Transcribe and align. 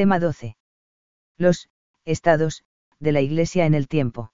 Tema 0.00 0.18
12. 0.18 0.56
Los 1.36 1.68
estados 2.06 2.64
de 3.00 3.12
la 3.12 3.20
Iglesia 3.20 3.66
en 3.66 3.74
el 3.74 3.86
tiempo. 3.86 4.32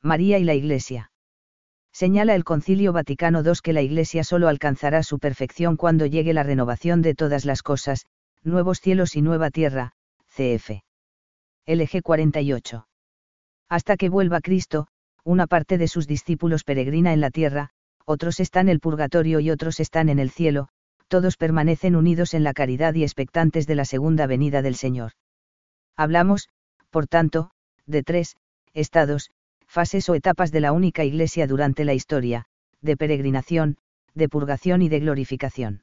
María 0.00 0.38
y 0.38 0.44
la 0.44 0.54
Iglesia. 0.54 1.10
Señala 1.92 2.36
el 2.36 2.44
Concilio 2.44 2.92
Vaticano 2.92 3.42
II 3.42 3.54
que 3.64 3.72
la 3.72 3.82
Iglesia 3.82 4.22
solo 4.22 4.46
alcanzará 4.46 5.02
su 5.02 5.18
perfección 5.18 5.76
cuando 5.76 6.06
llegue 6.06 6.32
la 6.32 6.44
renovación 6.44 7.02
de 7.02 7.16
todas 7.16 7.44
las 7.44 7.64
cosas, 7.64 8.06
nuevos 8.44 8.78
cielos 8.78 9.16
y 9.16 9.22
nueva 9.22 9.50
tierra, 9.50 9.90
cf. 10.28 10.84
LG 11.66 12.02
48. 12.04 12.86
Hasta 13.68 13.96
que 13.96 14.08
vuelva 14.08 14.40
Cristo, 14.40 14.86
una 15.24 15.48
parte 15.48 15.78
de 15.78 15.88
sus 15.88 16.06
discípulos 16.06 16.62
peregrina 16.62 17.12
en 17.12 17.20
la 17.20 17.32
tierra, 17.32 17.70
otros 18.04 18.38
están 18.38 18.68
en 18.68 18.74
el 18.74 18.78
purgatorio 18.78 19.40
y 19.40 19.50
otros 19.50 19.80
están 19.80 20.08
en 20.10 20.20
el 20.20 20.30
cielo, 20.30 20.68
todos 21.08 21.36
permanecen 21.36 21.96
unidos 21.96 22.34
en 22.34 22.44
la 22.44 22.52
caridad 22.52 22.94
y 22.94 23.02
expectantes 23.02 23.66
de 23.66 23.74
la 23.74 23.84
segunda 23.84 24.26
venida 24.26 24.62
del 24.62 24.74
Señor. 24.74 25.12
Hablamos, 25.96 26.48
por 26.90 27.06
tanto, 27.06 27.50
de 27.86 28.02
tres, 28.02 28.36
estados, 28.74 29.30
fases 29.66 30.08
o 30.08 30.14
etapas 30.14 30.52
de 30.52 30.60
la 30.60 30.72
única 30.72 31.04
iglesia 31.04 31.46
durante 31.46 31.84
la 31.84 31.94
historia, 31.94 32.46
de 32.80 32.96
peregrinación, 32.96 33.76
de 34.14 34.28
purgación 34.28 34.82
y 34.82 34.88
de 34.88 35.00
glorificación. 35.00 35.82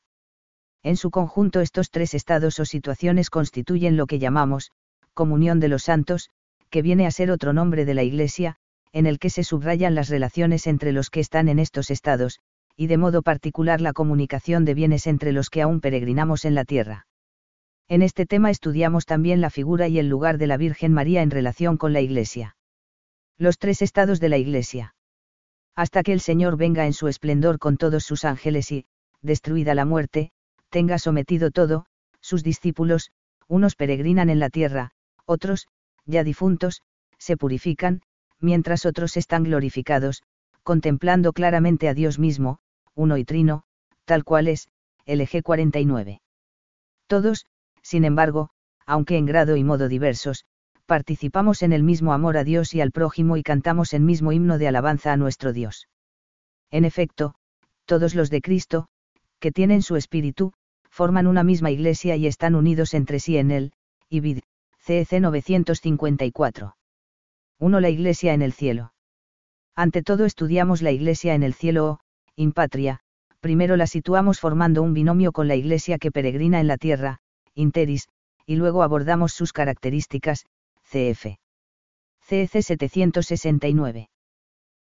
En 0.84 0.98
su 0.98 1.12
conjunto 1.12 1.62
estos 1.62 1.92
tres 1.92 2.14
estados 2.14 2.60
o 2.60 2.66
situaciones 2.66 3.30
constituyen 3.30 3.96
lo 3.96 4.06
que 4.06 4.20
llamamos, 4.20 4.72
comunión 5.14 5.60
de 5.60 5.70
los 5.70 5.84
santos, 5.84 6.30
que 6.70 6.82
viene 6.82 7.06
a 7.06 7.12
ser 7.12 7.32
otro 7.32 7.54
nombre 7.54 7.86
de 7.86 7.94
la 7.94 8.04
iglesia, 8.04 8.58
en 8.92 9.06
el 9.06 9.20
que 9.20 9.30
se 9.30 9.44
subrayan 9.44 9.96
las 9.96 10.10
relaciones 10.10 10.68
entre 10.68 10.92
los 10.92 11.10
que 11.10 11.20
están 11.20 11.48
en 11.48 11.60
estos 11.60 11.90
estados, 11.90 12.40
y 12.76 12.88
de 12.88 12.98
modo 12.98 13.22
particular 13.22 13.82
la 13.82 13.94
comunicación 13.94 14.66
de 14.66 14.74
bienes 14.74 15.08
entre 15.08 15.32
los 15.32 15.50
que 15.50 15.62
aún 15.62 15.82
peregrinamos 15.82 16.46
en 16.46 16.56
la 16.56 16.66
tierra. 16.66 17.08
En 17.88 18.02
este 18.02 18.26
tema 18.26 18.50
estudiamos 18.50 19.06
también 19.06 19.42
la 19.42 19.50
figura 19.50 19.88
y 19.88 20.00
el 20.00 20.10
lugar 20.10 20.38
de 20.38 20.48
la 20.48 20.58
Virgen 20.58 20.94
María 20.94 21.22
en 21.22 21.32
relación 21.32 21.78
con 21.78 21.94
la 21.94 22.02
Iglesia. 22.02 22.56
Los 23.38 23.58
tres 23.58 23.82
estados 23.82 24.20
de 24.20 24.30
la 24.30 24.38
Iglesia. 24.38 24.96
Hasta 25.76 26.04
que 26.04 26.14
el 26.14 26.20
Señor 26.20 26.58
venga 26.58 26.86
en 26.86 26.94
su 26.94 27.08
esplendor 27.08 27.60
con 27.60 27.78
todos 27.78 28.04
sus 28.04 28.26
ángeles 28.26 28.72
y, 28.72 28.86
destruida 29.22 29.76
la 29.76 29.86
muerte, 29.86 30.32
tenga 30.70 30.98
sometido 30.98 31.52
todo, 31.52 31.86
sus 32.22 32.44
discípulos, 32.44 33.12
unos 33.48 33.76
peregrinan 33.76 34.30
en 34.30 34.40
la 34.40 34.50
tierra, 34.50 34.92
otros, 35.26 35.68
ya 36.06 36.24
difuntos, 36.24 36.82
se 37.18 37.38
purifican, 37.38 38.02
mientras 38.40 38.86
otros 38.86 39.18
están 39.18 39.44
glorificados, 39.44 40.24
contemplando 40.64 41.34
claramente 41.34 41.90
a 41.90 41.94
Dios 41.94 42.20
mismo, 42.20 42.60
uno 42.96 43.18
y 43.18 43.26
trino, 43.26 43.64
tal 44.06 44.24
cual 44.24 44.48
es, 44.48 44.70
LG 45.06 45.44
49. 45.44 46.22
Todos, 47.08 47.46
sin 47.82 48.06
embargo, 48.06 48.50
aunque 48.86 49.18
en 49.18 49.26
grado 49.26 49.56
y 49.56 49.64
modo 49.64 49.88
diversos, 49.88 50.46
participamos 50.86 51.62
en 51.64 51.74
el 51.74 51.84
mismo 51.84 52.14
amor 52.14 52.38
a 52.38 52.44
Dios 52.44 52.74
y 52.74 52.82
al 52.82 52.92
prójimo 52.92 53.38
y 53.38 53.44
cantamos 53.44 53.94
el 53.94 54.02
mismo 54.02 54.32
himno 54.32 54.58
de 54.58 54.68
alabanza 54.68 55.14
a 55.14 55.18
nuestro 55.18 55.54
Dios. 55.54 55.88
En 56.72 56.86
efecto, 56.86 57.36
todos 57.86 58.16
los 58.16 58.30
de 58.30 58.42
Cristo, 58.42 58.88
que 59.40 59.52
tienen 59.52 59.82
su 59.82 59.96
espíritu, 59.96 60.54
forman 60.90 61.28
una 61.28 61.44
misma 61.44 61.72
iglesia 61.72 62.16
y 62.16 62.28
están 62.28 62.56
unidos 62.56 62.94
entre 62.94 63.20
sí 63.20 63.38
en 63.38 63.52
él, 63.52 63.74
y 64.10 64.20
vid, 64.20 64.40
CEC 64.80 65.20
954. 65.20 66.76
1. 67.60 67.80
La 67.80 67.90
Iglesia 67.90 68.34
en 68.34 68.42
el 68.42 68.54
cielo. 68.54 68.94
Ante 69.76 70.04
todo 70.04 70.26
estudiamos 70.26 70.82
la 70.82 70.92
Iglesia 70.92 71.34
en 71.34 71.44
el 71.44 71.54
cielo 71.54 71.86
o, 71.88 72.00
in 72.36 72.52
patria, 72.52 73.00
primero 73.40 73.76
la 73.78 73.88
situamos 73.88 74.40
formando 74.40 74.82
un 74.82 74.94
binomio 74.94 75.32
con 75.32 75.48
la 75.48 75.56
Iglesia 75.56 75.98
que 75.98 76.12
peregrina 76.12 76.60
en 76.60 76.68
la 76.68 76.78
tierra, 76.78 77.20
interis, 77.54 78.08
y 78.46 78.56
luego 78.56 78.84
abordamos 78.84 79.34
sus 79.34 79.54
características, 79.54 80.46
cf. 80.84 81.38
CEC 82.26 82.62
769. 82.62 84.10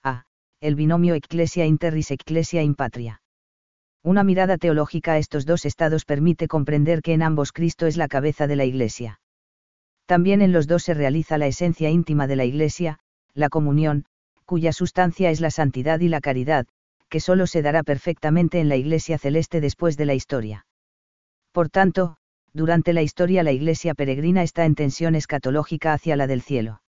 A. 0.05 0.25
El 0.61 0.77
binomio 0.77 1.14
Ecclesia 1.14 1.67
Interris 1.67 2.11
Ecclesia 2.11 2.63
in 2.63 2.74
Patria. 2.74 3.23
Una 4.02 4.23
mirada 4.23 4.57
teológica 4.57 5.14
a 5.14 5.18
estos 5.18 5.47
dos 5.47 5.64
estados 5.64 6.05
permite 6.05 6.47
comprender 6.47 7.02
que 7.02 7.13
en 7.13 7.23
ambos 7.23 7.52
Cristo 7.52 7.86
es 7.86 7.97
la 7.97 8.07
cabeza 8.07 8.47
de 8.47 8.57
la 8.57 8.64
Iglesia. 8.64 9.20
También 10.07 10.42
en 10.42 10.52
los 10.52 10.67
dos 10.67 10.85
se 10.85 10.95
realiza 10.95 11.39
la 11.39 11.47
esencia 11.47 11.91
íntima 11.91 12.27
de 12.27 12.36
la 12.36 12.45
Iglesia, 12.45 12.98
la 13.33 13.48
comunión, 13.48 14.05
cuya 14.45 14.73
sustancia 14.73 15.30
es 15.30 15.41
la 15.41 15.51
santidad 15.51 16.01
y 16.01 16.08
la 16.08 16.20
caridad, 16.20 16.67
que 17.14 17.20
sólo 17.20 17.47
se 17.47 17.63
dará 17.63 17.85
perfectamente 17.85 18.58
en 18.58 18.69
la 18.69 18.75
Iglesia 18.75 19.19
celeste 19.19 19.61
después 19.61 19.97
de 19.97 20.05
la 20.05 20.14
historia. 20.14 20.67
Por 21.52 21.70
tanto, 21.70 22.17
durante 22.52 22.92
la 22.92 23.02
historia 23.02 23.45
la 23.45 23.52
Iglesia 23.52 23.95
peregrina 23.95 24.42
está 24.42 24.64
en 24.64 24.75
tensión 24.75 25.14
escatológica 25.14 25.92
hacia 25.92 26.17
la 26.17 26.27
del 26.27 26.42
cielo. 26.42 26.83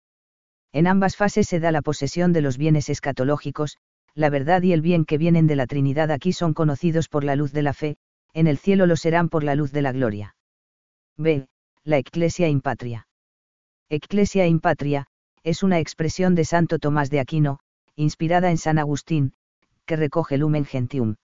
En 0.71 0.87
ambas 0.87 1.17
fases 1.17 1.49
se 1.49 1.59
da 1.59 1.73
la 1.73 1.83
posesión 1.83 2.33
de 2.33 2.41
los 2.41 2.57
bienes 2.57 2.89
escatológicos, 2.89 3.79
la 4.15 4.31
verdad 4.31 4.63
y 4.63 4.73
el 4.73 4.81
bien 4.81 5.07
que 5.07 5.19
vienen 5.19 5.49
de 5.49 5.57
la 5.57 5.67
Trinidad 5.67 6.13
aquí 6.13 6.33
son 6.33 6.55
conocidos 6.55 7.09
por 7.09 7.25
la 7.25 7.35
luz 7.35 7.53
de 7.53 7.63
la 7.63 7.73
fe, 7.73 7.97
en 8.33 8.47
el 8.47 8.59
cielo 8.59 8.87
lo 8.87 8.95
serán 8.95 9.29
por 9.29 9.43
la 9.43 9.57
luz 9.57 9.73
de 9.73 9.83
la 9.83 9.91
gloria. 9.91 10.37
B 11.17 11.49
la 11.83 11.99
Ecclesia 11.99 12.47
in 12.47 12.61
Patria. 12.61 13.09
Ecclesia 13.91 14.47
in 14.47 14.61
Patria, 14.61 15.09
es 15.43 15.65
una 15.65 15.81
expresión 15.81 16.37
de 16.37 16.45
Santo 16.45 16.79
Tomás 16.79 17.11
de 17.11 17.19
Aquino, 17.19 17.59
inspirada 17.97 18.53
en 18.53 18.57
San 18.57 18.79
Agustín, 18.79 19.35
que 19.93 19.97
recoge 19.97 20.39
Lumen 20.39 20.65
Gentium. 20.65 21.17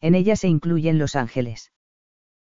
En 0.00 0.14
ella 0.14 0.34
se 0.34 0.48
incluyen 0.48 0.98
los 0.98 1.14
ángeles. 1.14 1.72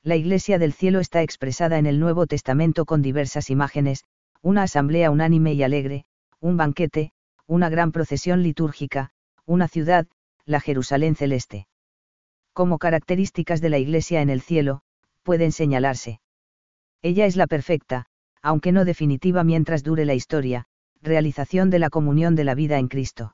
La 0.04 0.16
Iglesia 0.16 0.60
del 0.60 0.72
cielo 0.72 1.00
está 1.00 1.24
expresada 1.24 1.80
en 1.80 1.88
el 1.88 2.00
Nuevo 2.00 2.28
Testamento 2.28 2.86
con 2.86 3.02
diversas 3.02 3.50
imágenes, 3.50 4.04
una 4.44 4.62
asamblea 4.62 5.10
unánime 5.10 5.54
y 5.54 5.64
alegre, 5.64 6.06
un 6.40 6.58
banquete, 6.58 7.12
una 7.48 7.70
gran 7.70 7.92
procesión 7.92 8.44
litúrgica, 8.44 9.10
una 9.48 9.68
ciudad, 9.68 10.06
la 10.46 10.60
Jerusalén 10.60 11.16
celeste. 11.16 11.66
Como 12.54 12.78
características 12.78 13.62
de 13.62 13.70
la 13.70 13.80
Iglesia 13.80 14.22
en 14.22 14.30
el 14.30 14.42
cielo, 14.42 14.84
pueden 15.24 15.52
señalarse. 15.52 16.22
Ella 17.02 17.26
es 17.26 17.36
la 17.36 17.48
perfecta, 17.48 18.06
aunque 18.44 18.72
no 18.72 18.86
definitiva 18.86 19.44
mientras 19.44 19.82
dure 19.82 20.06
la 20.06 20.14
historia, 20.14 20.68
realización 21.02 21.72
de 21.72 21.80
la 21.80 21.90
comunión 21.90 22.36
de 22.36 22.44
la 22.44 22.54
vida 22.54 22.78
en 22.78 22.90
Cristo. 22.90 23.34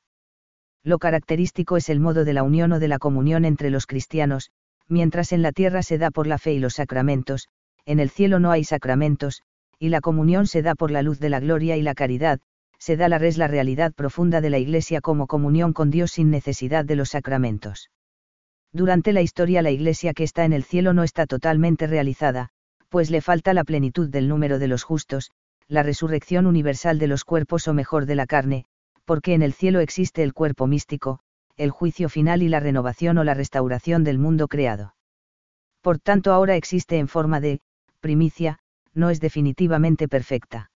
Lo 0.88 1.00
característico 1.00 1.76
es 1.76 1.90
el 1.90 2.00
modo 2.00 2.24
de 2.24 2.32
la 2.32 2.44
unión 2.44 2.72
o 2.72 2.80
de 2.80 2.88
la 2.88 2.98
comunión 2.98 3.44
entre 3.44 3.70
los 3.70 3.88
cristianos, 3.88 4.52
mientras 4.88 5.34
en 5.34 5.42
la 5.42 5.52
tierra 5.52 5.84
se 5.84 5.98
da 5.98 6.12
por 6.12 6.28
la 6.28 6.38
fe 6.38 6.54
y 6.54 6.60
los 6.60 6.76
sacramentos, 6.76 7.50
en 7.86 8.00
el 8.00 8.10
cielo 8.10 8.40
no 8.40 8.52
hay 8.52 8.64
sacramentos, 8.64 9.42
y 9.80 9.90
la 9.90 10.00
comunión 10.00 10.48
se 10.48 10.62
da 10.62 10.76
por 10.76 10.90
la 10.90 11.02
luz 11.02 11.20
de 11.20 11.28
la 11.28 11.42
gloria 11.42 11.76
y 11.76 11.82
la 11.82 11.94
caridad, 11.94 12.40
se 12.80 12.96
da 12.96 13.10
la 13.10 13.18
res 13.18 13.38
la 13.38 13.50
realidad 13.50 13.92
profunda 13.94 14.40
de 14.40 14.50
la 14.50 14.60
Iglesia 14.60 15.02
como 15.02 15.28
comunión 15.28 15.74
con 15.74 15.92
Dios 15.92 16.12
sin 16.12 16.32
necesidad 16.32 16.86
de 16.86 16.96
los 16.96 17.10
sacramentos. 17.10 17.90
Durante 18.72 19.12
la 19.12 19.22
historia 19.22 19.62
la 19.62 19.72
Iglesia 19.72 20.14
que 20.14 20.24
está 20.24 20.46
en 20.46 20.54
el 20.54 20.64
cielo 20.64 20.94
no 20.94 21.04
está 21.04 21.26
totalmente 21.26 21.88
realizada, 21.88 22.48
pues 22.88 23.12
le 23.12 23.20
falta 23.20 23.54
la 23.54 23.66
plenitud 23.66 24.08
del 24.08 24.30
número 24.30 24.58
de 24.58 24.70
los 24.70 24.84
justos, 24.84 25.32
la 25.68 25.84
resurrección 25.84 26.46
universal 26.46 26.98
de 26.98 27.08
los 27.08 27.26
cuerpos 27.26 27.68
o 27.68 27.74
mejor 27.74 28.06
de 28.06 28.16
la 28.16 28.26
carne, 28.26 28.68
porque 29.08 29.34
en 29.34 29.42
el 29.42 29.54
cielo 29.54 29.80
existe 29.80 30.22
el 30.22 30.34
cuerpo 30.34 30.68
místico, 30.68 31.22
el 31.56 31.72
juicio 31.72 32.10
final 32.10 32.44
y 32.44 32.50
la 32.50 32.60
renovación 32.60 33.18
o 33.18 33.24
la 33.24 33.34
restauración 33.34 34.04
del 34.04 34.20
mundo 34.20 34.50
creado. 34.50 34.96
Por 35.82 35.98
tanto 35.98 36.34
ahora 36.34 36.58
existe 36.58 36.98
en 36.98 37.08
forma 37.08 37.40
de, 37.40 37.62
primicia, 38.02 38.60
no 38.94 39.10
es 39.10 39.22
definitivamente 39.22 40.10
perfecta. 40.10 40.72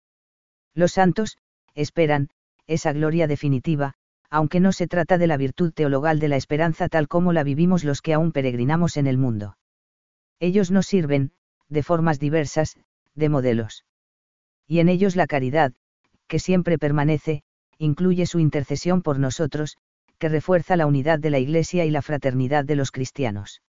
Los 0.74 0.92
santos, 0.92 1.38
esperan, 1.74 2.28
esa 2.68 2.92
gloria 2.92 3.26
definitiva, 3.26 3.94
aunque 4.30 4.60
no 4.60 4.70
se 4.70 4.86
trata 4.86 5.18
de 5.18 5.26
la 5.26 5.36
virtud 5.36 5.72
teologal 5.72 6.20
de 6.20 6.28
la 6.28 6.36
esperanza 6.36 6.88
tal 6.88 7.08
como 7.08 7.32
la 7.32 7.42
vivimos 7.42 7.82
los 7.82 8.00
que 8.00 8.14
aún 8.14 8.30
peregrinamos 8.30 8.96
en 8.96 9.08
el 9.08 9.18
mundo. 9.18 9.56
Ellos 10.38 10.70
nos 10.70 10.86
sirven, 10.86 11.32
de 11.68 11.82
formas 11.82 12.20
diversas, 12.20 12.76
de 13.16 13.28
modelos. 13.28 13.84
Y 14.68 14.78
en 14.78 14.88
ellos 14.88 15.16
la 15.16 15.26
caridad, 15.26 15.72
que 16.28 16.38
siempre 16.38 16.78
permanece, 16.78 17.42
incluye 17.80 18.26
su 18.26 18.38
intercesión 18.38 19.00
por 19.00 19.18
nosotros, 19.18 19.78
que 20.18 20.28
refuerza 20.28 20.76
la 20.76 20.86
unidad 20.86 21.18
de 21.18 21.30
la 21.30 21.38
Iglesia 21.38 21.86
y 21.86 21.90
la 21.90 22.02
fraternidad 22.02 22.66
de 22.66 22.76
los 22.76 22.90
cristianos. 22.92 23.62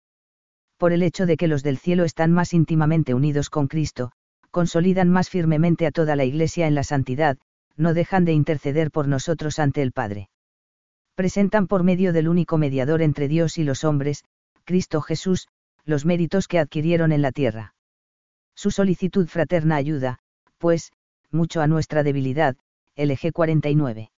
Por 0.77 0.93
el 0.93 1.03
hecho 1.03 1.27
de 1.27 1.37
que 1.37 1.47
los 1.47 1.61
del 1.61 1.77
cielo 1.77 2.05
están 2.05 2.31
más 2.31 2.53
íntimamente 2.53 3.13
unidos 3.13 3.51
con 3.51 3.67
Cristo, 3.67 4.11
consolidan 4.49 5.09
más 5.09 5.29
firmemente 5.29 5.85
a 5.85 5.91
toda 5.91 6.15
la 6.15 6.25
Iglesia 6.25 6.65
en 6.65 6.73
la 6.73 6.83
santidad, 6.83 7.37
no 7.77 7.93
dejan 7.93 8.25
de 8.25 8.33
interceder 8.33 8.89
por 8.89 9.07
nosotros 9.07 9.59
ante 9.59 9.83
el 9.83 9.91
Padre. 9.91 10.29
Presentan 11.13 11.67
por 11.67 11.83
medio 11.83 12.11
del 12.11 12.27
único 12.27 12.57
mediador 12.57 13.03
entre 13.03 13.27
Dios 13.27 13.59
y 13.59 13.63
los 13.63 13.83
hombres, 13.83 14.23
Cristo 14.63 15.01
Jesús, 15.01 15.47
los 15.85 16.03
méritos 16.03 16.47
que 16.47 16.57
adquirieron 16.57 17.11
en 17.11 17.21
la 17.21 17.31
tierra. 17.31 17.75
Su 18.55 18.71
solicitud 18.71 19.27
fraterna 19.27 19.75
ayuda, 19.75 20.17
pues, 20.57 20.91
mucho 21.29 21.61
a 21.61 21.67
nuestra 21.67 22.01
debilidad, 22.01 22.57
LG 22.95 23.31
49. 23.31 24.11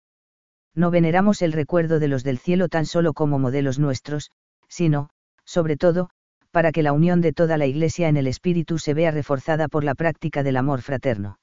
No 0.73 0.91
veneramos 0.91 1.41
el 1.41 1.51
recuerdo 1.51 1.99
de 1.99 2.07
los 2.07 2.23
del 2.23 2.37
cielo 2.37 2.69
tan 2.69 2.85
solo 2.85 3.13
como 3.13 3.39
modelos 3.39 3.79
nuestros, 3.79 4.31
sino, 4.67 5.09
sobre 5.45 5.77
todo, 5.77 6.09
para 6.51 6.71
que 6.71 6.83
la 6.83 6.93
unión 6.93 7.21
de 7.21 7.33
toda 7.33 7.57
la 7.57 7.65
Iglesia 7.65 8.09
en 8.09 8.17
el 8.17 8.27
Espíritu 8.27 8.77
se 8.77 8.93
vea 8.93 9.11
reforzada 9.11 9.67
por 9.67 9.83
la 9.83 9.95
práctica 9.95 10.43
del 10.43 10.57
amor 10.57 10.81
fraterno. 10.81 11.39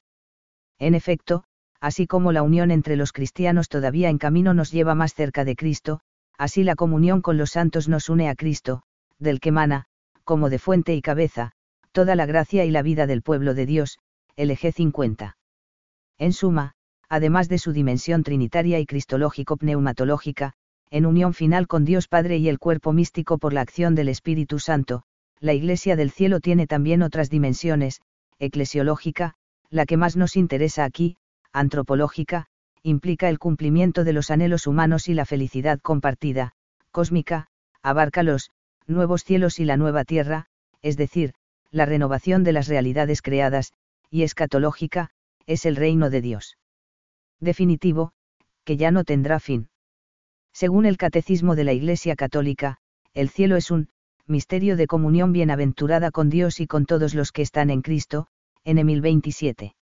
En 0.79 0.95
efecto, 0.95 1.45
así 1.81 2.07
como 2.07 2.33
la 2.33 2.43
unión 2.43 2.71
entre 2.71 2.97
los 2.97 3.13
cristianos 3.13 3.69
todavía 3.69 4.11
en 4.11 4.19
camino 4.19 4.55
nos 4.55 4.71
lleva 4.71 4.95
más 4.95 5.15
cerca 5.15 5.45
de 5.45 5.57
Cristo, 5.57 6.01
así 6.37 6.63
la 6.63 6.77
comunión 6.77 7.21
con 7.21 7.37
los 7.37 7.51
santos 7.51 7.89
nos 7.89 8.09
une 8.09 8.29
a 8.29 8.35
Cristo, 8.35 8.83
del 9.19 9.41
que 9.41 9.53
mana, 9.53 9.87
como 10.25 10.51
de 10.51 10.59
fuente 10.59 10.95
y 10.95 11.03
cabeza, 11.03 11.53
toda 11.93 12.15
la 12.15 12.27
gracia 12.27 12.65
y 12.65 12.71
la 12.71 12.83
vida 12.83 13.07
del 13.07 13.23
pueblo 13.23 13.55
de 13.55 13.67
Dios, 13.67 13.99
LG 14.37 14.73
50. 14.73 15.37
En 16.19 16.33
suma, 16.33 16.75
además 17.09 17.49
de 17.49 17.59
su 17.59 17.73
dimensión 17.73 18.23
trinitaria 18.23 18.79
y 18.81 18.87
cristológico-pneumatológica, 18.87 20.53
en 20.91 21.07
unión 21.07 21.35
final 21.35 21.67
con 21.67 21.85
Dios 21.85 22.09
Padre 22.09 22.39
y 22.39 22.49
el 22.49 22.59
cuerpo 22.59 22.93
místico 22.93 23.39
por 23.39 23.53
la 23.53 23.61
acción 23.61 23.95
del 23.95 24.09
Espíritu 24.09 24.59
Santo, 24.59 25.03
la 25.41 25.53
Iglesia 25.53 25.97
del 25.97 26.11
cielo 26.11 26.41
tiene 26.41 26.67
también 26.67 27.03
otras 27.03 27.31
dimensiones, 27.31 28.01
eclesiológica, 28.39 29.35
la 29.71 29.87
que 29.87 29.97
más 29.97 30.17
nos 30.17 30.37
interesa 30.37 30.85
aquí, 30.85 31.17
antropológica, 31.53 32.47
implica 32.83 33.29
el 33.29 33.39
cumplimiento 33.39 34.05
de 34.05 34.13
los 34.13 34.31
anhelos 34.31 34.67
humanos 34.67 35.09
y 35.09 35.15
la 35.15 35.27
felicidad 35.27 35.79
compartida, 35.81 36.53
cósmica, 36.91 37.49
abarca 37.83 38.23
los 38.23 38.51
nuevos 38.87 39.25
cielos 39.25 39.61
y 39.61 39.65
la 39.65 39.77
nueva 39.77 40.05
tierra, 40.05 40.47
es 40.83 40.97
decir, 40.97 41.35
la 41.71 41.85
renovación 41.85 42.45
de 42.45 42.53
las 42.53 42.69
realidades 42.69 43.21
creadas, 43.21 43.73
y 44.11 44.23
escatológica, 44.23 45.11
es 45.47 45.67
el 45.67 45.77
reino 45.77 46.09
de 46.09 46.23
Dios. 46.23 46.57
Definitivo, 47.41 48.13
que 48.65 48.77
ya 48.77 48.91
no 48.91 49.05
tendrá 49.05 49.41
fin. 49.41 49.69
Según 50.53 50.87
el 50.87 50.97
Catecismo 50.97 51.55
de 51.55 51.65
la 51.65 51.73
Iglesia 51.73 52.17
Católica, 52.17 52.79
el 53.15 53.29
cielo 53.29 53.57
es 53.57 53.71
un 53.71 53.89
misterio 54.27 54.77
de 54.77 54.87
comunión 54.87 55.33
bienaventurada 55.33 56.11
con 56.11 56.29
Dios 56.29 56.61
y 56.61 56.67
con 56.67 56.85
todos 56.85 57.15
los 57.15 57.33
que 57.33 57.43
están 57.43 57.71
en 57.71 57.83
Cristo, 57.83 58.27
en 58.65 58.79
Emil 58.79 59.01
27. 59.01 59.75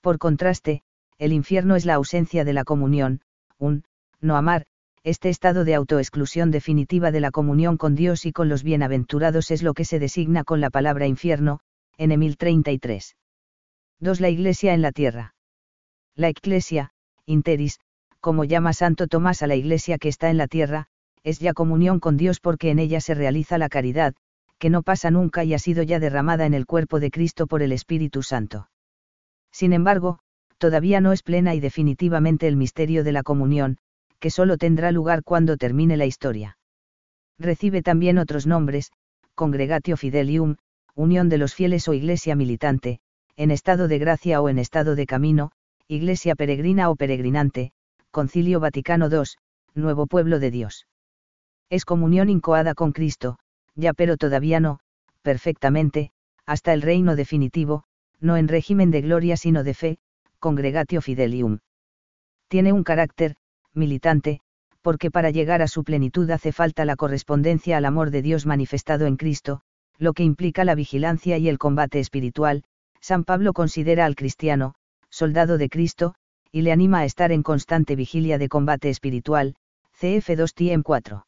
Por 0.00 0.18
contraste, 0.18 0.82
el 1.18 1.32
infierno 1.32 1.76
es 1.76 1.84
la 1.84 1.94
ausencia 1.94 2.44
de 2.44 2.52
la 2.52 2.64
comunión, 2.64 3.22
un 3.58 3.84
no 4.20 4.36
amar, 4.36 4.66
este 5.02 5.28
estado 5.28 5.64
de 5.64 5.74
autoexclusión 5.74 6.50
definitiva 6.50 7.10
de 7.10 7.20
la 7.20 7.30
comunión 7.30 7.76
con 7.76 7.94
Dios 7.94 8.26
y 8.26 8.32
con 8.32 8.48
los 8.48 8.62
bienaventurados 8.64 9.50
es 9.50 9.62
lo 9.62 9.72
que 9.72 9.84
se 9.84 9.98
designa 9.98 10.42
con 10.44 10.60
la 10.60 10.68
palabra 10.68 11.06
infierno, 11.06 11.60
en 11.96 12.12
Emil 12.12 12.36
33. 12.36 13.16
2. 14.00 14.20
La 14.20 14.28
Iglesia 14.28 14.74
en 14.74 14.82
la 14.82 14.92
tierra. 14.92 15.35
La 16.16 16.30
Iglesia, 16.30 16.92
interis, 17.26 17.78
como 18.20 18.44
llama 18.44 18.72
Santo 18.72 19.06
Tomás 19.06 19.42
a 19.42 19.46
la 19.46 19.54
Iglesia 19.54 19.98
que 19.98 20.08
está 20.08 20.30
en 20.30 20.38
la 20.38 20.48
tierra, 20.48 20.86
es 21.22 21.40
ya 21.40 21.52
comunión 21.52 22.00
con 22.00 22.16
Dios 22.16 22.40
porque 22.40 22.70
en 22.70 22.78
ella 22.78 23.02
se 23.02 23.14
realiza 23.14 23.58
la 23.58 23.68
caridad, 23.68 24.14
que 24.58 24.70
no 24.70 24.82
pasa 24.82 25.10
nunca 25.10 25.44
y 25.44 25.52
ha 25.52 25.58
sido 25.58 25.82
ya 25.82 26.00
derramada 26.00 26.46
en 26.46 26.54
el 26.54 26.64
cuerpo 26.64 27.00
de 27.00 27.10
Cristo 27.10 27.46
por 27.46 27.62
el 27.62 27.70
Espíritu 27.70 28.22
Santo. 28.22 28.70
Sin 29.52 29.74
embargo, 29.74 30.18
todavía 30.56 31.02
no 31.02 31.12
es 31.12 31.22
plena 31.22 31.54
y 31.54 31.60
definitivamente 31.60 32.48
el 32.48 32.56
misterio 32.56 33.04
de 33.04 33.12
la 33.12 33.22
comunión, 33.22 33.76
que 34.18 34.30
solo 34.30 34.56
tendrá 34.56 34.92
lugar 34.92 35.22
cuando 35.22 35.58
termine 35.58 35.98
la 35.98 36.06
historia. 36.06 36.56
Recibe 37.38 37.82
también 37.82 38.16
otros 38.16 38.46
nombres, 38.46 38.90
Congregatio 39.34 39.98
Fidelium, 39.98 40.56
unión 40.94 41.28
de 41.28 41.36
los 41.36 41.54
fieles 41.54 41.86
o 41.88 41.92
iglesia 41.92 42.34
militante, 42.36 43.00
en 43.36 43.50
estado 43.50 43.86
de 43.86 43.98
gracia 43.98 44.40
o 44.40 44.48
en 44.48 44.58
estado 44.58 44.94
de 44.94 45.04
camino, 45.04 45.52
iglesia 45.88 46.34
peregrina 46.34 46.90
o 46.90 46.96
peregrinante, 46.96 47.70
Concilio 48.10 48.58
Vaticano 48.58 49.08
II, 49.08 49.22
Nuevo 49.74 50.06
Pueblo 50.06 50.40
de 50.40 50.50
Dios. 50.50 50.86
Es 51.70 51.84
comunión 51.84 52.28
incoada 52.28 52.74
con 52.74 52.92
Cristo, 52.92 53.38
ya 53.76 53.92
pero 53.92 54.16
todavía 54.16 54.58
no, 54.58 54.80
perfectamente, 55.22 56.10
hasta 56.44 56.72
el 56.72 56.82
reino 56.82 57.14
definitivo, 57.14 57.84
no 58.20 58.36
en 58.36 58.48
régimen 58.48 58.90
de 58.90 59.02
gloria 59.02 59.36
sino 59.36 59.62
de 59.62 59.74
fe, 59.74 59.98
Congregatio 60.40 61.00
Fidelium. 61.00 61.58
Tiene 62.48 62.72
un 62.72 62.82
carácter, 62.82 63.36
militante, 63.72 64.40
porque 64.82 65.10
para 65.10 65.30
llegar 65.30 65.62
a 65.62 65.68
su 65.68 65.84
plenitud 65.84 66.30
hace 66.30 66.52
falta 66.52 66.84
la 66.84 66.96
correspondencia 66.96 67.76
al 67.76 67.84
amor 67.84 68.10
de 68.10 68.22
Dios 68.22 68.46
manifestado 68.46 69.06
en 69.06 69.16
Cristo, 69.16 69.60
lo 69.98 70.12
que 70.14 70.24
implica 70.24 70.64
la 70.64 70.74
vigilancia 70.74 71.38
y 71.38 71.48
el 71.48 71.58
combate 71.58 72.00
espiritual, 72.00 72.64
San 73.00 73.24
Pablo 73.24 73.52
considera 73.52 74.04
al 74.04 74.16
cristiano, 74.16 74.74
soldado 75.16 75.56
de 75.56 75.70
Cristo, 75.70 76.14
y 76.52 76.60
le 76.60 76.72
anima 76.72 76.98
a 76.98 77.04
estar 77.06 77.32
en 77.32 77.42
constante 77.42 77.96
vigilia 77.96 78.36
de 78.36 78.50
combate 78.50 78.90
espiritual, 78.90 79.54
CF 79.98 80.36
2 80.36 80.52
TM 80.52 80.82
4. 80.82 81.26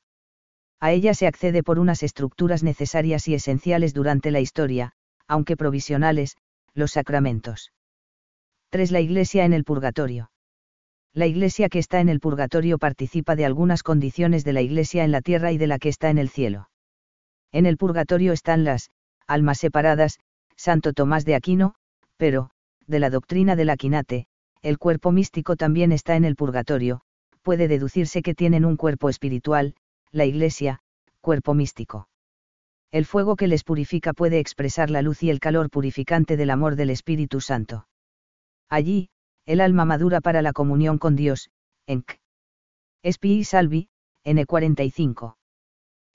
A 0.80 0.92
ella 0.92 1.14
se 1.14 1.26
accede 1.26 1.62
por 1.62 1.78
unas 1.78 2.02
estructuras 2.02 2.62
necesarias 2.62 3.26
y 3.28 3.34
esenciales 3.34 3.94
durante 3.94 4.30
la 4.30 4.40
historia, 4.40 4.92
aunque 5.26 5.56
provisionales, 5.56 6.36
los 6.74 6.92
sacramentos. 6.92 7.72
3. 8.70 8.92
La 8.92 9.00
Iglesia 9.00 9.46
en 9.46 9.54
el 9.54 9.64
Purgatorio. 9.64 10.30
La 11.14 11.26
Iglesia 11.26 11.70
que 11.70 11.78
está 11.78 12.00
en 12.00 12.10
el 12.10 12.20
Purgatorio 12.20 12.76
participa 12.76 13.36
de 13.36 13.46
algunas 13.46 13.82
condiciones 13.82 14.44
de 14.44 14.52
la 14.52 14.60
Iglesia 14.60 15.02
en 15.02 15.12
la 15.12 15.22
tierra 15.22 15.50
y 15.50 15.56
de 15.56 15.66
la 15.66 15.78
que 15.78 15.88
está 15.88 16.10
en 16.10 16.18
el 16.18 16.28
cielo. 16.28 16.68
En 17.52 17.64
el 17.64 17.78
Purgatorio 17.78 18.34
están 18.34 18.64
las, 18.64 18.90
almas 19.26 19.56
separadas, 19.58 20.18
Santo 20.56 20.92
Tomás 20.92 21.24
de 21.24 21.34
Aquino, 21.34 21.74
pero, 22.18 22.50
de 22.88 22.98
la 22.98 23.10
doctrina 23.10 23.54
del 23.54 23.70
Aquinate, 23.70 24.26
el 24.62 24.78
cuerpo 24.78 25.12
místico 25.12 25.54
también 25.54 25.92
está 25.92 26.16
en 26.16 26.24
el 26.24 26.34
purgatorio, 26.34 27.02
puede 27.42 27.68
deducirse 27.68 28.22
que 28.22 28.34
tienen 28.34 28.64
un 28.64 28.76
cuerpo 28.76 29.08
espiritual, 29.08 29.74
la 30.10 30.24
Iglesia, 30.24 30.80
cuerpo 31.20 31.54
místico. 31.54 32.08
El 32.90 33.04
fuego 33.04 33.36
que 33.36 33.46
les 33.46 33.64
purifica 33.64 34.14
puede 34.14 34.38
expresar 34.38 34.90
la 34.90 35.02
luz 35.02 35.22
y 35.22 35.30
el 35.30 35.40
calor 35.40 35.70
purificante 35.70 36.36
del 36.36 36.50
amor 36.50 36.74
del 36.74 36.90
Espíritu 36.90 37.40
Santo. 37.40 37.86
Allí, 38.70 39.10
el 39.44 39.60
alma 39.60 39.84
madura 39.84 40.20
para 40.20 40.42
la 40.42 40.52
comunión 40.52 40.98
con 40.98 41.14
Dios, 41.14 41.50
Enc. 41.86 42.12
Espi 43.02 43.32
y 43.38 43.44
Salvi, 43.44 43.88
N45. 44.24 45.36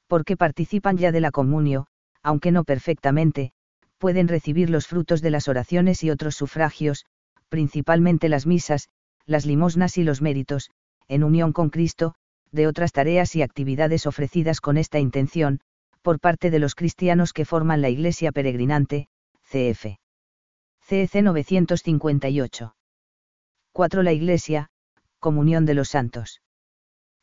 Porque 0.07 0.35
participan 0.35 0.97
ya 0.97 1.11
de 1.11 1.21
la 1.21 1.31
comunio, 1.31 1.87
aunque 2.23 2.51
no 2.51 2.63
perfectamente, 2.63 3.53
pueden 4.03 4.27
recibir 4.27 4.69
los 4.69 4.85
frutos 4.85 5.21
de 5.21 5.29
las 5.29 5.47
oraciones 5.47 6.03
y 6.03 6.09
otros 6.09 6.35
sufragios, 6.35 7.05
principalmente 7.47 8.27
las 8.27 8.45
misas, 8.45 8.89
las 9.25 9.45
limosnas 9.45 9.97
y 9.97 10.03
los 10.03 10.21
méritos, 10.21 10.71
en 11.07 11.23
unión 11.23 11.53
con 11.53 11.69
Cristo, 11.69 12.13
de 12.51 12.67
otras 12.67 12.91
tareas 12.91 13.33
y 13.37 13.41
actividades 13.41 14.05
ofrecidas 14.05 14.59
con 14.59 14.75
esta 14.75 14.99
intención, 14.99 15.61
por 16.01 16.19
parte 16.19 16.51
de 16.51 16.59
los 16.59 16.75
cristianos 16.75 17.31
que 17.31 17.45
forman 17.45 17.81
la 17.81 17.87
Iglesia 17.87 18.33
Peregrinante, 18.33 19.07
CF. 19.49 19.95
CEC 20.81 21.23
958. 21.23 22.75
4. 23.71 24.03
La 24.03 24.11
Iglesia, 24.11 24.67
Comunión 25.19 25.65
de 25.65 25.75
los 25.75 25.87
Santos. 25.87 26.41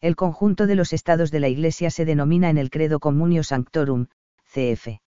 El 0.00 0.16
conjunto 0.16 0.66
de 0.66 0.76
los 0.76 0.94
estados 0.94 1.30
de 1.30 1.40
la 1.40 1.48
Iglesia 1.50 1.90
se 1.90 2.06
denomina 2.06 2.48
en 2.48 2.56
el 2.56 2.70
Credo 2.70 3.00
Communio 3.00 3.44
Sanctorum, 3.44 4.06
CF. 4.50 4.98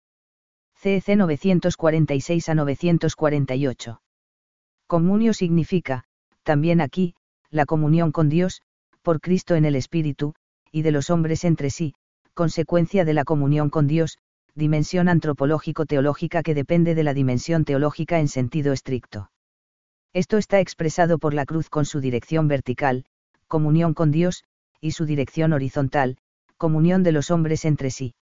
CEC 0.83 1.17
946 1.17 2.49
a 2.49 2.55
948. 2.57 4.03
Comunio 4.89 5.33
significa, 5.33 6.03
también 6.43 6.81
aquí, 6.81 7.15
la 7.51 7.67
comunión 7.67 8.11
con 8.11 8.29
Dios, 8.29 8.63
por 9.01 9.21
Cristo 9.21 9.55
en 9.55 9.65
el 9.65 9.77
Espíritu, 9.77 10.35
y 10.73 10.83
de 10.83 10.91
los 10.91 11.09
hombres 11.11 11.45
entre 11.45 11.71
sí, 11.71 11.95
consecuencia 12.35 13.05
de 13.05 13.15
la 13.15 13.23
comunión 13.23 13.71
con 13.71 13.87
Dios, 13.87 14.19
dimensión 14.57 15.09
antropológico-teológica 15.09 16.43
que 16.43 16.53
depende 16.53 16.97
de 16.97 17.05
la 17.05 17.15
dimensión 17.15 17.65
teológica 17.65 18.19
en 18.19 18.27
sentido 18.27 18.73
estricto. 18.73 19.31
Esto 20.13 20.37
está 20.37 20.59
expresado 20.59 21.19
por 21.19 21.33
la 21.33 21.47
cruz 21.47 21.71
con 21.71 21.85
su 21.85 22.01
dirección 22.01 22.49
vertical, 22.49 23.05
comunión 23.47 23.95
con 23.95 24.11
Dios, 24.11 24.43
y 24.81 24.91
su 24.91 25.07
dirección 25.07 25.53
horizontal, 25.53 26.19
comunión 26.57 27.05
de 27.05 27.13
los 27.13 27.31
hombres 27.31 27.65
entre 27.67 27.93
sí. 27.93 28.17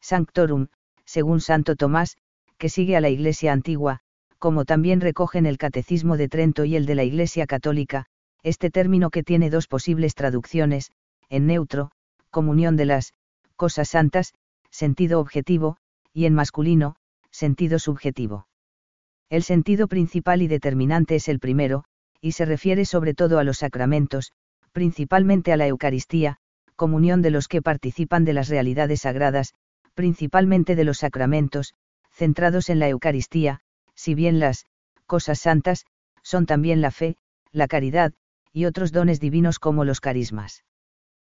Sanctorum, 0.00 0.66
según 1.06 1.40
Santo 1.40 1.76
Tomás, 1.76 2.16
que 2.58 2.68
sigue 2.68 2.96
a 2.96 3.00
la 3.00 3.08
Iglesia 3.08 3.52
antigua, 3.52 4.00
como 4.38 4.64
también 4.64 5.00
recogen 5.00 5.46
el 5.46 5.58
Catecismo 5.58 6.16
de 6.16 6.28
Trento 6.28 6.64
y 6.64 6.76
el 6.76 6.84
de 6.84 6.94
la 6.94 7.04
Iglesia 7.04 7.46
Católica, 7.46 8.06
este 8.42 8.70
término 8.70 9.10
que 9.10 9.22
tiene 9.22 9.50
dos 9.50 9.66
posibles 9.66 10.14
traducciones, 10.14 10.92
en 11.30 11.46
neutro, 11.46 11.90
comunión 12.30 12.76
de 12.76 12.84
las 12.84 13.14
cosas 13.56 13.88
santas, 13.88 14.34
sentido 14.70 15.20
objetivo, 15.20 15.78
y 16.12 16.26
en 16.26 16.34
masculino, 16.34 16.96
sentido 17.30 17.78
subjetivo. 17.78 18.46
El 19.30 19.42
sentido 19.42 19.88
principal 19.88 20.42
y 20.42 20.48
determinante 20.48 21.16
es 21.16 21.28
el 21.28 21.40
primero, 21.40 21.84
y 22.20 22.32
se 22.32 22.44
refiere 22.44 22.84
sobre 22.84 23.14
todo 23.14 23.38
a 23.38 23.44
los 23.44 23.58
sacramentos, 23.58 24.32
principalmente 24.72 25.52
a 25.52 25.56
la 25.56 25.66
Eucaristía, 25.66 26.38
comunión 26.76 27.22
de 27.22 27.30
los 27.30 27.48
que 27.48 27.62
participan 27.62 28.24
de 28.24 28.34
las 28.34 28.48
realidades 28.48 29.00
sagradas, 29.00 29.54
principalmente 29.96 30.76
de 30.76 30.84
los 30.84 30.98
sacramentos, 30.98 31.74
centrados 32.12 32.70
en 32.70 32.78
la 32.78 32.88
Eucaristía, 32.88 33.60
si 33.94 34.14
bien 34.14 34.38
las 34.38 34.66
cosas 35.06 35.40
santas 35.40 35.86
son 36.22 36.46
también 36.46 36.80
la 36.80 36.90
fe, 36.90 37.16
la 37.50 37.66
caridad, 37.66 38.12
y 38.52 38.66
otros 38.66 38.92
dones 38.92 39.20
divinos 39.20 39.58
como 39.58 39.84
los 39.84 40.00
carismas. 40.00 40.64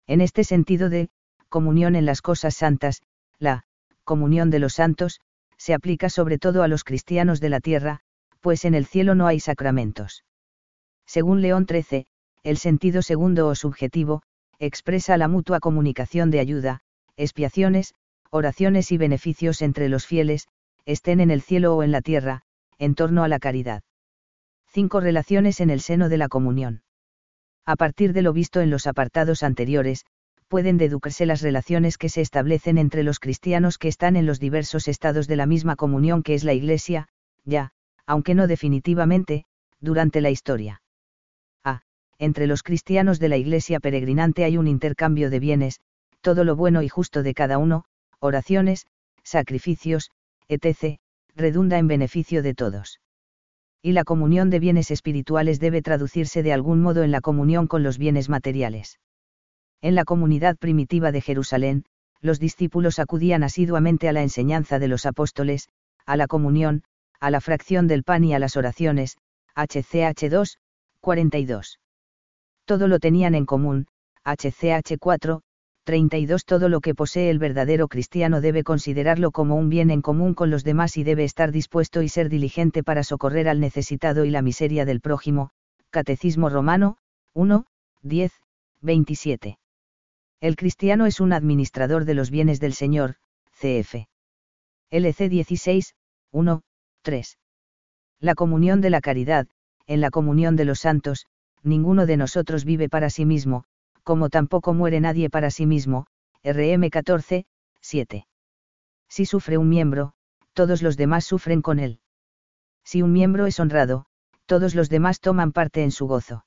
En 0.07 0.21
este 0.21 0.43
sentido 0.43 0.89
de 0.89 1.09
comunión 1.49 1.95
en 1.95 2.05
las 2.05 2.21
cosas 2.21 2.55
santas, 2.55 3.01
la 3.37 3.63
comunión 4.03 4.49
de 4.49 4.59
los 4.59 4.73
santos, 4.73 5.21
se 5.57 5.73
aplica 5.73 6.09
sobre 6.09 6.37
todo 6.37 6.63
a 6.63 6.67
los 6.67 6.83
cristianos 6.83 7.39
de 7.39 7.49
la 7.49 7.59
tierra, 7.59 7.99
pues 8.41 8.65
en 8.65 8.73
el 8.73 8.85
cielo 8.85 9.15
no 9.15 9.27
hay 9.27 9.39
sacramentos. 9.39 10.23
Según 11.05 11.41
León 11.41 11.67
XIII, 11.69 12.07
el 12.43 12.57
sentido 12.57 13.01
segundo 13.01 13.47
o 13.47 13.55
subjetivo, 13.55 14.23
expresa 14.59 15.17
la 15.17 15.27
mutua 15.27 15.59
comunicación 15.59 16.31
de 16.31 16.39
ayuda, 16.39 16.81
expiaciones, 17.17 17.93
oraciones 18.31 18.91
y 18.91 18.97
beneficios 18.97 19.61
entre 19.61 19.89
los 19.89 20.05
fieles, 20.05 20.47
estén 20.85 21.19
en 21.19 21.31
el 21.31 21.41
cielo 21.41 21.75
o 21.75 21.83
en 21.83 21.91
la 21.91 22.01
tierra, 22.01 22.43
en 22.77 22.95
torno 22.95 23.23
a 23.23 23.27
la 23.27 23.39
caridad. 23.39 23.83
5. 24.67 24.99
Relaciones 24.99 25.59
en 25.59 25.69
el 25.69 25.81
seno 25.81 26.09
de 26.09 26.17
la 26.17 26.27
comunión. 26.27 26.83
A 27.65 27.75
partir 27.75 28.13
de 28.13 28.21
lo 28.21 28.33
visto 28.33 28.61
en 28.61 28.69
los 28.69 28.87
apartados 28.87 29.43
anteriores, 29.43 30.05
pueden 30.47 30.77
deducirse 30.77 31.25
las 31.25 31.41
relaciones 31.41 31.97
que 31.97 32.09
se 32.09 32.21
establecen 32.21 32.77
entre 32.77 33.03
los 33.03 33.19
cristianos 33.19 33.77
que 33.77 33.89
están 33.89 34.15
en 34.15 34.25
los 34.25 34.39
diversos 34.39 34.87
estados 34.87 35.27
de 35.27 35.35
la 35.35 35.45
misma 35.45 35.75
comunión 35.75 36.23
que 36.23 36.33
es 36.33 36.43
la 36.43 36.53
Iglesia, 36.53 37.09
ya, 37.43 37.71
aunque 38.05 38.35
no 38.35 38.47
definitivamente, 38.47 39.45
durante 39.81 40.21
la 40.21 40.29
historia. 40.29 40.81
A. 41.63 41.81
Entre 42.17 42.47
los 42.47 42.63
cristianos 42.63 43.19
de 43.19 43.29
la 43.29 43.37
Iglesia 43.37 43.79
peregrinante 43.79 44.45
hay 44.45 44.57
un 44.57 44.67
intercambio 44.67 45.29
de 45.29 45.39
bienes, 45.39 45.81
todo 46.21 46.43
lo 46.43 46.55
bueno 46.55 46.81
y 46.81 46.89
justo 46.89 47.23
de 47.23 47.33
cada 47.33 47.57
uno, 47.57 47.83
oraciones, 48.19 48.85
sacrificios, 49.23 50.11
etc., 50.47 50.99
redunda 51.35 51.77
en 51.77 51.87
beneficio 51.87 52.41
de 52.41 52.53
todos. 52.53 52.99
Y 53.81 53.91
la 53.91 54.03
comunión 54.03 54.49
de 54.49 54.59
bienes 54.59 54.91
espirituales 54.91 55.59
debe 55.59 55.81
traducirse 55.81 56.43
de 56.43 56.53
algún 56.53 56.81
modo 56.81 57.03
en 57.03 57.11
la 57.11 57.21
comunión 57.21 57.67
con 57.67 57.83
los 57.83 57.97
bienes 57.97 58.27
materiales. 58.29 58.99
En 59.81 59.95
la 59.95 60.03
comunidad 60.03 60.57
primitiva 60.57 61.11
de 61.11 61.21
Jerusalén, 61.21 61.85
los 62.21 62.39
discípulos 62.39 62.99
acudían 62.99 63.43
asiduamente 63.43 64.09
a 64.09 64.13
la 64.13 64.23
enseñanza 64.23 64.79
de 64.79 64.87
los 64.87 65.05
apóstoles, 65.05 65.69
a 66.05 66.17
la 66.17 66.27
comunión, 66.27 66.83
a 67.19 67.29
la 67.29 67.41
fracción 67.41 67.87
del 67.87 68.03
pan 68.03 68.23
y 68.23 68.33
a 68.33 68.39
las 68.39 68.57
oraciones, 68.57 69.17
HCH 69.55 70.29
2, 70.29 70.57
42. 71.01 71.79
Todo 72.65 72.87
lo 72.87 72.99
tenían 72.99 73.35
en 73.35 73.45
común, 73.45 73.87
HCH 74.23 74.97
4, 74.99 75.41
32 75.87 76.43
Todo 76.43 76.67
lo 76.67 76.81
que 76.81 76.93
posee 76.93 77.29
el 77.29 77.39
verdadero 77.39 77.87
cristiano 77.87 78.41
debe 78.41 78.65
considerarlo 78.65 79.31
como 79.31 79.55
un 79.55 79.69
bien 79.69 79.89
en 79.89 80.01
común 80.01 80.33
con 80.33 80.49
los 80.49 80.65
demás 80.65 80.97
y 80.97 81.05
debe 81.05 81.23
estar 81.23 81.53
dispuesto 81.53 82.01
y 82.01 82.09
ser 82.09 82.27
diligente 82.27 82.83
para 82.83 83.03
socorrer 83.03 83.47
al 83.47 83.61
necesitado 83.61 84.25
y 84.25 84.29
la 84.29 84.41
miseria 84.41 84.83
del 84.83 84.99
prójimo. 84.99 85.51
Catecismo 85.89 86.49
Romano, 86.49 86.97
1, 87.33 87.65
10, 88.01 88.33
27. 88.81 89.59
El 90.41 90.57
cristiano 90.57 91.05
es 91.05 91.21
un 91.21 91.31
administrador 91.31 92.03
de 92.03 92.15
los 92.15 92.31
bienes 92.31 92.59
del 92.59 92.73
Señor, 92.73 93.15
cf. 93.57 94.09
LC 94.89 95.29
16, 95.29 95.95
1, 96.33 96.63
3. 97.01 97.37
La 98.19 98.35
comunión 98.35 98.81
de 98.81 98.89
la 98.89 98.99
caridad, 98.99 99.47
en 99.85 100.01
la 100.01 100.09
comunión 100.09 100.57
de 100.57 100.65
los 100.65 100.81
santos, 100.81 101.27
ninguno 101.63 102.05
de 102.05 102.17
nosotros 102.17 102.65
vive 102.65 102.89
para 102.89 103.09
sí 103.09 103.23
mismo, 103.23 103.63
como 104.07 104.29
tampoco 104.29 104.73
muere 104.73 105.01
nadie 105.01 105.29
para 105.29 105.51
sí 105.51 105.65
mismo, 105.65 106.07
RM 106.41 106.89
14, 106.89 107.45
7. 107.81 108.25
Si 109.09 109.25
sufre 109.25 109.57
un 109.57 109.67
miembro, 109.67 110.13
todos 110.53 110.81
los 110.81 110.95
demás 110.95 111.25
sufren 111.25 111.61
con 111.61 111.77
él. 111.77 111.99
Si 112.85 113.01
un 113.01 113.11
miembro 113.11 113.47
es 113.47 113.59
honrado, 113.59 114.05
todos 114.45 114.75
los 114.75 114.87
demás 114.87 115.19
toman 115.19 115.51
parte 115.51 115.83
en 115.83 115.91
su 115.91 116.07
gozo. 116.07 116.45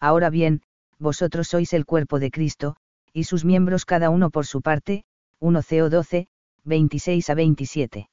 Ahora 0.00 0.30
bien, 0.30 0.62
vosotros 0.98 1.48
sois 1.48 1.74
el 1.74 1.84
cuerpo 1.84 2.18
de 2.18 2.30
Cristo, 2.30 2.76
y 3.12 3.24
sus 3.24 3.44
miembros 3.44 3.84
cada 3.84 4.08
uno 4.08 4.30
por 4.30 4.46
su 4.46 4.62
parte, 4.62 5.04
1 5.38 5.60
CO 5.62 5.90
12, 5.90 6.28
26 6.64 7.28
a 7.28 7.34
27. 7.34 8.08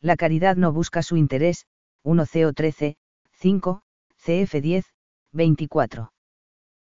La 0.00 0.14
caridad 0.14 0.54
no 0.54 0.72
busca 0.72 1.02
su 1.02 1.16
interés, 1.16 1.66
1 2.04 2.24
CO 2.32 2.52
13, 2.52 2.96
5, 3.32 3.82
CF 4.24 4.60
10, 4.62 4.84
24. 5.32 6.12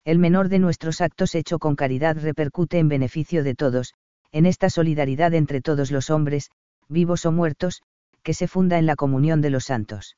El 0.04 0.18
menor 0.18 0.48
de 0.48 0.58
nuestros 0.58 1.00
actos 1.00 1.34
hecho 1.34 1.58
con 1.58 1.76
caridad 1.76 2.16
repercute 2.20 2.78
en 2.78 2.88
beneficio 2.88 3.44
de 3.44 3.54
todos, 3.54 3.94
en 4.32 4.46
esta 4.46 4.70
solidaridad 4.70 5.34
entre 5.34 5.60
todos 5.60 5.90
los 5.90 6.08
hombres, 6.10 6.50
vivos 6.88 7.26
o 7.26 7.32
muertos, 7.32 7.82
que 8.22 8.34
se 8.34 8.48
funda 8.48 8.78
en 8.78 8.86
la 8.86 8.96
comunión 8.96 9.40
de 9.40 9.50
los 9.50 9.64
santos. 9.64 10.16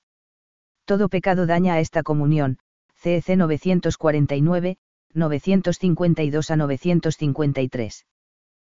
Todo 0.84 1.08
pecado 1.08 1.46
daña 1.46 1.74
a 1.74 1.80
esta 1.80 2.02
comunión, 2.02 2.58
CEC 2.94 3.36
949, 3.36 4.76
952 5.14 6.50
a 6.50 6.56
953. 6.56 8.06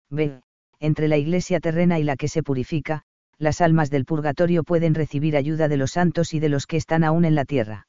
B. 0.10 0.41
Entre 0.79 1.07
la 1.07 1.17
iglesia 1.17 1.60
terrena 1.60 2.00
y 2.00 2.03
la 2.03 2.15
que 2.15 2.27
se 2.27 2.43
purifica, 2.43 3.03
las 3.38 3.62
almas 3.62 3.89
del 3.89 4.05
purgatorio 4.05 4.63
pueden 4.63 4.95
recibir 4.95 5.36
ayuda 5.36 5.67
de 5.67 5.77
los 5.77 5.91
santos 5.91 6.33
y 6.33 6.39
de 6.39 6.50
los 6.50 6.67
que 6.67 6.77
están 6.77 7.03
aún 7.03 7.25
en 7.25 7.36
la 7.36 7.45
tierra. 7.45 7.88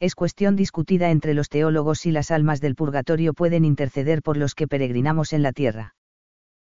Es 0.00 0.14
cuestión 0.14 0.56
discutida 0.56 1.10
entre 1.10 1.34
los 1.34 1.48
teólogos 1.48 2.00
si 2.00 2.10
las 2.10 2.30
almas 2.30 2.60
del 2.60 2.74
purgatorio 2.74 3.32
pueden 3.32 3.64
interceder 3.64 4.22
por 4.22 4.36
los 4.36 4.54
que 4.54 4.68
peregrinamos 4.68 5.32
en 5.32 5.42
la 5.42 5.52
tierra. 5.52 5.94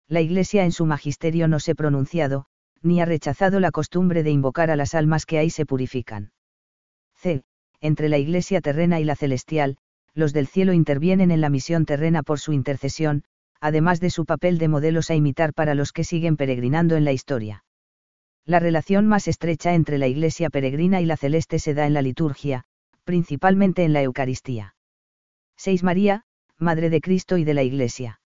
La 0.08 0.20
Iglesia 0.20 0.64
en 0.64 0.72
su 0.72 0.86
magisterio 0.86 1.48
no 1.48 1.58
se 1.58 1.72
ha 1.72 1.74
pronunciado, 1.74 2.46
ni 2.82 3.00
ha 3.00 3.04
rechazado 3.04 3.58
la 3.58 3.72
costumbre 3.72 4.22
de 4.22 4.30
invocar 4.30 4.70
a 4.70 4.76
las 4.76 4.94
almas 4.94 5.26
que 5.26 5.38
ahí 5.38 5.50
se 5.50 5.66
purifican. 5.66 6.32
C. 7.16 7.42
Entre 7.80 8.08
la 8.08 8.18
Iglesia 8.18 8.60
terrena 8.60 9.00
y 9.00 9.04
la 9.04 9.16
celestial, 9.16 9.78
los 10.14 10.32
del 10.32 10.46
cielo 10.46 10.72
intervienen 10.72 11.30
en 11.30 11.40
la 11.40 11.50
misión 11.50 11.84
terrena 11.84 12.22
por 12.22 12.38
su 12.38 12.52
intercesión, 12.52 13.24
además 13.60 14.00
de 14.00 14.10
su 14.10 14.24
papel 14.24 14.58
de 14.58 14.68
modelos 14.68 15.10
a 15.10 15.14
imitar 15.14 15.52
para 15.52 15.74
los 15.74 15.92
que 15.92 16.04
siguen 16.04 16.36
peregrinando 16.36 16.96
en 16.96 17.04
la 17.04 17.12
historia. 17.12 17.64
La 18.44 18.60
relación 18.60 19.06
más 19.06 19.26
estrecha 19.28 19.74
entre 19.74 19.98
la 19.98 20.06
Iglesia 20.06 20.50
peregrina 20.50 21.00
y 21.00 21.06
la 21.06 21.16
celeste 21.16 21.58
se 21.58 21.74
da 21.74 21.86
en 21.86 21.94
la 21.94 22.02
liturgia, 22.02 22.64
principalmente 23.06 23.84
en 23.84 23.92
la 23.92 24.02
Eucaristía. 24.02 24.74
6. 25.56 25.84
María, 25.84 26.24
Madre 26.58 26.90
de 26.90 27.00
Cristo 27.00 27.36
y 27.36 27.44
de 27.44 27.54
la 27.54 27.62
Iglesia. 27.62 28.20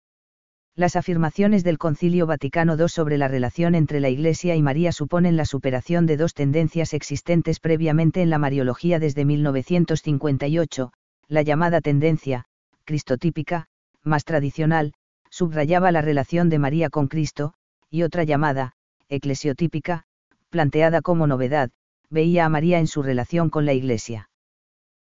Las 0.74 0.96
afirmaciones 0.96 1.64
del 1.64 1.76
Concilio 1.76 2.26
Vaticano 2.26 2.76
II 2.78 2.88
sobre 2.88 3.18
la 3.18 3.28
relación 3.28 3.74
entre 3.74 4.00
la 4.00 4.08
Iglesia 4.08 4.56
y 4.56 4.62
María 4.62 4.92
suponen 4.92 5.36
la 5.36 5.44
superación 5.44 6.06
de 6.06 6.16
dos 6.16 6.32
tendencias 6.32 6.94
existentes 6.94 7.60
previamente 7.60 8.22
en 8.22 8.30
la 8.30 8.38
Mariología 8.38 8.98
desde 8.98 9.26
1958, 9.26 10.92
la 11.28 11.42
llamada 11.42 11.82
tendencia, 11.82 12.46
cristotípica, 12.84 13.66
más 14.02 14.24
tradicional, 14.24 14.94
subrayaba 15.28 15.92
la 15.92 16.00
relación 16.00 16.48
de 16.48 16.58
María 16.58 16.88
con 16.88 17.06
Cristo, 17.06 17.52
y 17.90 18.02
otra 18.02 18.24
llamada, 18.24 18.72
eclesiotípica, 19.10 20.04
planteada 20.48 21.02
como 21.02 21.26
novedad, 21.26 21.70
veía 22.08 22.46
a 22.46 22.48
María 22.48 22.78
en 22.78 22.86
su 22.86 23.02
relación 23.02 23.50
con 23.50 23.66
la 23.66 23.74
Iglesia. 23.74 24.29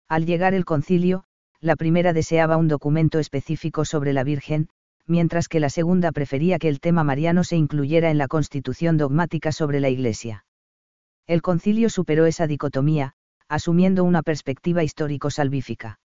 Al 0.09 0.27
llegar 0.27 0.55
el 0.55 0.65
concilio, 0.65 1.25
la 1.61 1.77
primera 1.77 2.13
deseaba 2.13 2.57
un 2.57 2.69
documento 2.69 3.19
específico 3.19 3.85
sobre 3.85 4.13
la 4.13 4.25
Virgen, 4.25 4.69
mientras 5.07 5.49
que 5.49 5.61
la 5.61 5.71
segunda 5.71 6.13
prefería 6.13 6.59
que 6.59 6.69
el 6.69 6.81
tema 6.81 7.05
mariano 7.05 7.45
se 7.45 7.57
incluyera 7.57 8.11
en 8.11 8.19
la 8.19 8.29
constitución 8.29 8.97
dogmática 8.97 9.53
sobre 9.53 9.81
la 9.81 9.89
Iglesia. 9.89 10.45
El 11.27 11.43
concilio 11.43 11.91
superó 11.91 12.27
esa 12.27 12.47
dicotomía, 12.47 13.15
asumiendo 13.49 14.05
una 14.05 14.23
perspectiva 14.23 14.83
histórico-salvífica 14.83 15.99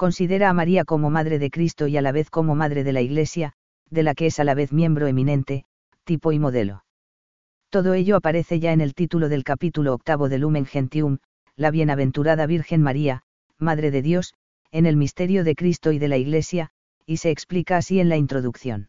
considera 0.00 0.48
a 0.48 0.54
María 0.54 0.86
como 0.86 1.10
Madre 1.10 1.38
de 1.38 1.50
Cristo 1.50 1.86
y 1.86 1.98
a 1.98 2.00
la 2.00 2.10
vez 2.10 2.30
como 2.30 2.54
Madre 2.54 2.84
de 2.84 2.92
la 2.94 3.02
Iglesia, 3.02 3.52
de 3.90 4.02
la 4.02 4.14
que 4.14 4.24
es 4.28 4.40
a 4.40 4.44
la 4.44 4.54
vez 4.54 4.72
miembro 4.72 5.08
eminente, 5.08 5.66
tipo 6.04 6.32
y 6.32 6.38
modelo. 6.38 6.84
Todo 7.68 7.92
ello 7.92 8.16
aparece 8.16 8.60
ya 8.60 8.72
en 8.72 8.80
el 8.80 8.94
título 8.94 9.28
del 9.28 9.44
capítulo 9.44 9.92
octavo 9.92 10.30
de 10.30 10.38
Lumen 10.38 10.64
Gentium, 10.64 11.18
la 11.60 11.70
bienaventurada 11.70 12.46
Virgen 12.46 12.80
María, 12.80 13.20
Madre 13.58 13.90
de 13.90 14.00
Dios, 14.00 14.32
en 14.72 14.86
el 14.86 14.96
misterio 14.96 15.44
de 15.44 15.54
Cristo 15.54 15.92
y 15.92 15.98
de 15.98 16.08
la 16.08 16.16
Iglesia, 16.16 16.70
y 17.04 17.18
se 17.18 17.30
explica 17.30 17.76
así 17.76 18.00
en 18.00 18.08
la 18.08 18.16
introducción. 18.16 18.88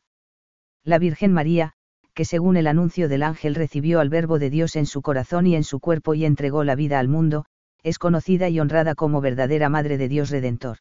La 0.85 0.97
Virgen 0.97 1.33
María, 1.33 1.73
que 2.13 2.23
según 2.23 2.55
el 2.55 2.67
anuncio 2.67 3.09
del 3.09 3.23
ángel 3.23 3.55
recibió 3.55 3.99
al 3.99 4.07
Verbo 4.07 4.39
de 4.39 4.49
Dios 4.49 4.77
en 4.77 4.85
su 4.85 5.01
corazón 5.01 5.47
y 5.47 5.55
en 5.55 5.65
su 5.65 5.81
cuerpo 5.81 6.13
y 6.13 6.23
entregó 6.23 6.63
la 6.63 6.75
vida 6.75 6.97
al 6.99 7.09
mundo, 7.09 7.43
es 7.83 7.99
conocida 7.99 8.47
y 8.47 8.61
honrada 8.61 8.95
como 8.95 9.19
verdadera 9.19 9.67
Madre 9.67 9.97
de 9.97 10.07
Dios 10.07 10.29
Redentor. 10.29 10.77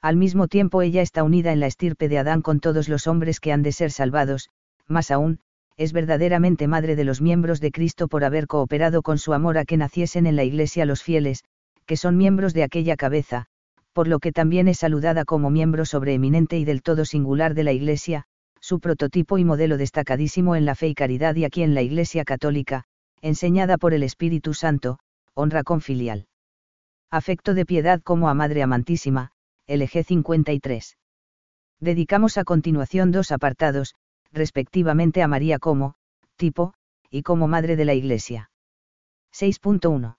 Al 0.00 0.14
mismo 0.14 0.46
tiempo 0.46 0.80
ella 0.80 1.02
está 1.02 1.24
unida 1.24 1.50
en 1.50 1.58
la 1.58 1.66
estirpe 1.66 2.08
de 2.08 2.18
Adán 2.18 2.40
con 2.40 2.60
todos 2.60 2.88
los 2.88 3.08
hombres 3.08 3.40
que 3.40 3.50
han 3.50 3.64
de 3.64 3.72
ser 3.72 3.90
salvados, 3.90 4.48
más 4.86 5.10
aún, 5.10 5.40
es 5.80 5.94
verdaderamente 5.94 6.68
madre 6.68 6.94
de 6.94 7.04
los 7.04 7.22
miembros 7.22 7.58
de 7.58 7.70
Cristo 7.70 8.06
por 8.06 8.22
haber 8.22 8.46
cooperado 8.46 9.00
con 9.00 9.16
su 9.16 9.32
amor 9.32 9.56
a 9.56 9.64
que 9.64 9.78
naciesen 9.78 10.26
en 10.26 10.36
la 10.36 10.44
Iglesia 10.44 10.84
los 10.84 11.02
fieles, 11.02 11.42
que 11.86 11.96
son 11.96 12.18
miembros 12.18 12.52
de 12.52 12.64
aquella 12.64 12.96
cabeza, 12.96 13.46
por 13.94 14.06
lo 14.06 14.18
que 14.18 14.30
también 14.30 14.68
es 14.68 14.76
saludada 14.76 15.24
como 15.24 15.48
miembro 15.48 15.86
sobreeminente 15.86 16.58
y 16.58 16.66
del 16.66 16.82
todo 16.82 17.06
singular 17.06 17.54
de 17.54 17.64
la 17.64 17.72
Iglesia, 17.72 18.24
su 18.60 18.78
prototipo 18.78 19.38
y 19.38 19.44
modelo 19.46 19.78
destacadísimo 19.78 20.54
en 20.54 20.66
la 20.66 20.74
fe 20.74 20.88
y 20.88 20.94
caridad 20.94 21.34
y 21.36 21.44
aquí 21.46 21.62
en 21.62 21.72
la 21.72 21.80
Iglesia 21.80 22.24
católica, 22.24 22.84
enseñada 23.22 23.78
por 23.78 23.94
el 23.94 24.02
Espíritu 24.02 24.52
Santo, 24.52 24.98
honra 25.32 25.62
con 25.62 25.80
filial. 25.80 26.26
Afecto 27.10 27.54
de 27.54 27.64
piedad 27.64 28.02
como 28.02 28.28
a 28.28 28.34
Madre 28.34 28.62
amantísima, 28.62 29.30
LG 29.66 30.04
53. 30.04 30.98
Dedicamos 31.80 32.36
a 32.36 32.44
continuación 32.44 33.12
dos 33.12 33.32
apartados, 33.32 33.94
respectivamente 34.32 35.22
a 35.22 35.28
María 35.28 35.58
como, 35.58 35.94
tipo, 36.36 36.74
y 37.10 37.22
como 37.22 37.48
Madre 37.48 37.76
de 37.76 37.84
la 37.84 37.94
Iglesia. 37.94 38.50
6.1. 39.32 40.16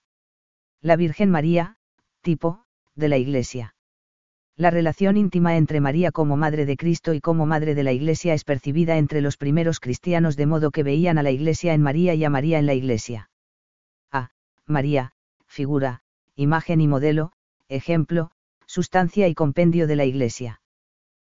La 0.82 0.96
Virgen 0.96 1.30
María, 1.30 1.77
tipo, 2.22 2.63
de 2.96 3.10
la 3.10 3.18
Iglesia. 3.18 3.75
La 4.58 4.70
relación 4.70 5.18
íntima 5.18 5.58
entre 5.58 5.80
María 5.80 6.12
como 6.12 6.38
Madre 6.38 6.65
de 6.65 6.77
Cristo 6.77 7.13
y 7.13 7.22
como 7.22 7.46
Madre 7.46 7.74
de 7.74 7.84
la 7.84 7.94
Iglesia 7.94 8.34
es 8.34 8.44
percibida 8.44 8.98
entre 8.98 9.22
los 9.22 9.38
primeros 9.38 9.80
cristianos 9.80 10.36
de 10.36 10.46
modo 10.46 10.72
que 10.72 10.84
veían 10.84 11.18
a 11.18 11.24
la 11.24 11.32
Iglesia 11.32 11.74
en 11.74 11.82
María 11.82 12.13
y 12.13 12.24
a 12.24 12.30
María 12.30 12.60
en 12.60 12.65
la 12.65 12.74
Iglesia. 12.74 13.30
A. 14.12 14.32
María, 14.68 15.13
figura, 15.48 16.01
imagen 16.36 16.82
y 16.82 16.88
modelo, 16.88 17.32
ejemplo, 17.70 18.32
sustancia 18.65 19.27
y 19.27 19.34
compendio 19.34 19.88
de 19.88 19.96
la 19.96 20.06
Iglesia. 20.06 20.62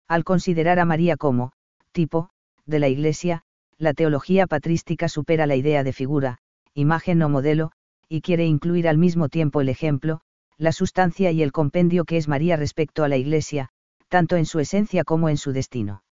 Al 0.08 0.24
considerar 0.24 0.80
a 0.80 0.86
María 0.86 1.18
como, 1.18 1.52
tipo, 1.92 2.30
de 2.68 2.80
la 2.80 2.90
Iglesia, 2.90 3.42
la 3.78 3.94
teología 3.94 4.46
patrística 4.48 5.10
supera 5.10 5.48
la 5.48 5.56
idea 5.56 5.84
de 5.84 5.94
figura, 5.94 6.38
imagen 6.74 7.22
o 7.24 7.30
modelo, 7.30 7.72
y 8.10 8.22
quiere 8.22 8.46
incluir 8.46 8.88
al 8.88 8.98
mismo 8.98 9.30
tiempo 9.30 9.62
el 9.62 9.70
ejemplo, 9.70 10.22
la 10.58 10.72
sustancia 10.72 11.32
y 11.32 11.42
el 11.42 11.52
compendio 11.52 12.06
que 12.06 12.18
es 12.18 12.28
María 12.28 12.56
respecto 12.56 13.04
a 13.04 13.08
la 13.08 13.18
Iglesia, 13.18 13.70
tanto 14.08 14.36
en 14.36 14.46
su 14.46 14.60
esencia 14.60 15.04
como 15.04 15.30
en 15.30 15.38
su 15.38 15.52
destino. 15.52 16.04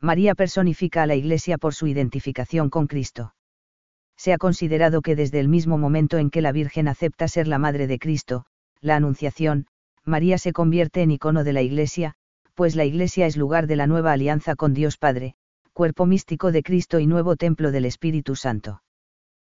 María 0.00 0.34
personifica 0.34 1.02
a 1.02 1.06
la 1.06 1.14
Iglesia 1.14 1.58
por 1.58 1.74
su 1.74 1.86
identificación 1.86 2.70
con 2.70 2.86
Cristo. 2.86 3.34
Se 4.16 4.32
ha 4.32 4.38
considerado 4.38 5.02
que 5.02 5.16
desde 5.16 5.40
el 5.40 5.48
mismo 5.48 5.78
momento 5.78 6.18
en 6.18 6.30
que 6.30 6.40
la 6.40 6.52
Virgen 6.52 6.88
acepta 6.88 7.28
ser 7.28 7.46
la 7.48 7.58
Madre 7.58 7.86
de 7.86 7.98
Cristo, 7.98 8.46
la 8.80 8.96
Anunciación, 8.96 9.66
María 10.04 10.38
se 10.38 10.52
convierte 10.52 11.02
en 11.02 11.10
icono 11.10 11.44
de 11.44 11.52
la 11.52 11.62
Iglesia, 11.62 12.14
pues 12.54 12.76
la 12.76 12.84
Iglesia 12.84 13.26
es 13.26 13.36
lugar 13.36 13.66
de 13.66 13.76
la 13.76 13.86
nueva 13.86 14.12
alianza 14.12 14.56
con 14.56 14.74
Dios 14.74 14.96
Padre, 14.96 15.36
cuerpo 15.72 16.06
místico 16.06 16.52
de 16.52 16.62
Cristo 16.62 16.98
y 16.98 17.06
nuevo 17.06 17.36
templo 17.36 17.70
del 17.70 17.84
Espíritu 17.84 18.36
Santo. 18.36 18.82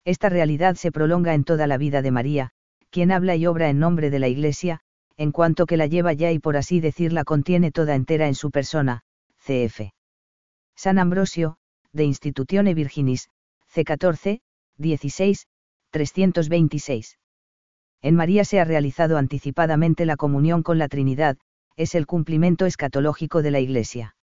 Esta 0.05 0.29
realidad 0.29 0.77
se 0.77 0.93
prolonga 0.93 1.35
en 1.35 1.45
toda 1.45 1.67
la 1.67 1.79
vida 1.79 2.03
de 2.03 2.11
María, 2.11 2.51
quien 2.91 3.13
habla 3.13 3.37
y 3.37 3.47
obra 3.47 3.69
en 3.69 3.79
nombre 3.79 4.11
de 4.11 4.19
la 4.19 4.29
Iglesia, 4.29 4.81
en 5.17 5.33
cuanto 5.33 5.67
que 5.67 5.77
la 5.77 5.87
lleva 5.87 6.13
ya 6.13 6.33
y 6.33 6.39
por 6.39 6.57
así 6.57 6.81
decirla 6.81 7.25
contiene 7.25 7.71
toda 7.71 7.95
entera 7.95 8.27
en 8.27 8.35
su 8.35 8.51
persona, 8.51 9.03
cf. 9.39 9.93
San 10.75 10.99
Ambrosio, 10.99 11.59
de 11.93 12.05
Institutione 12.05 12.75
Virginis, 12.75 13.29
C14, 13.73 14.41
16, 14.79 15.47
326. 15.91 17.19
En 18.03 18.15
María 18.17 18.45
se 18.45 18.61
ha 18.61 18.65
realizado 18.65 19.19
anticipadamente 19.19 20.07
la 20.07 20.17
comunión 20.17 20.63
con 20.63 20.79
la 20.79 20.89
Trinidad, 20.89 21.37
es 21.77 21.95
el 21.95 22.07
cumplimiento 22.07 22.65
escatológico 22.65 23.43
de 23.43 23.51
la 23.51 23.61
Iglesia. 23.61 24.17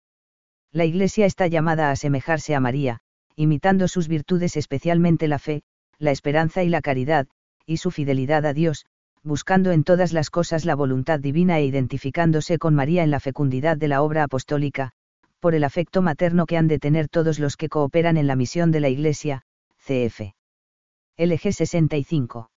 La 0.75 0.83
Iglesia 0.83 1.25
está 1.25 1.47
llamada 1.47 1.87
a 1.87 1.91
asemejarse 1.91 2.53
a 2.53 2.59
María, 2.59 2.99
imitando 3.37 3.87
sus 3.87 4.09
virtudes 4.09 4.57
especialmente 4.57 5.29
la 5.29 5.39
fe, 5.39 5.63
la 5.99 6.11
esperanza 6.11 6.63
y 6.63 6.67
la 6.67 6.81
caridad, 6.81 7.27
y 7.65 7.77
su 7.77 7.91
fidelidad 7.91 8.45
a 8.45 8.51
Dios, 8.51 8.85
buscando 9.23 9.71
en 9.71 9.85
todas 9.85 10.11
las 10.11 10.29
cosas 10.29 10.65
la 10.65 10.75
voluntad 10.75 11.21
divina 11.21 11.59
e 11.59 11.65
identificándose 11.65 12.57
con 12.57 12.75
María 12.75 13.05
en 13.05 13.09
la 13.09 13.21
fecundidad 13.21 13.77
de 13.77 13.87
la 13.87 14.01
obra 14.01 14.23
apostólica, 14.23 14.91
por 15.39 15.55
el 15.55 15.63
afecto 15.63 16.01
materno 16.01 16.45
que 16.45 16.57
han 16.57 16.67
de 16.67 16.77
tener 16.77 17.07
todos 17.07 17.39
los 17.39 17.55
que 17.55 17.69
cooperan 17.69 18.17
en 18.17 18.27
la 18.27 18.35
misión 18.35 18.71
de 18.71 18.81
la 18.81 18.89
Iglesia, 18.89 19.43
cf. 19.77 20.33
LG 21.17 21.53
65. 21.53 22.51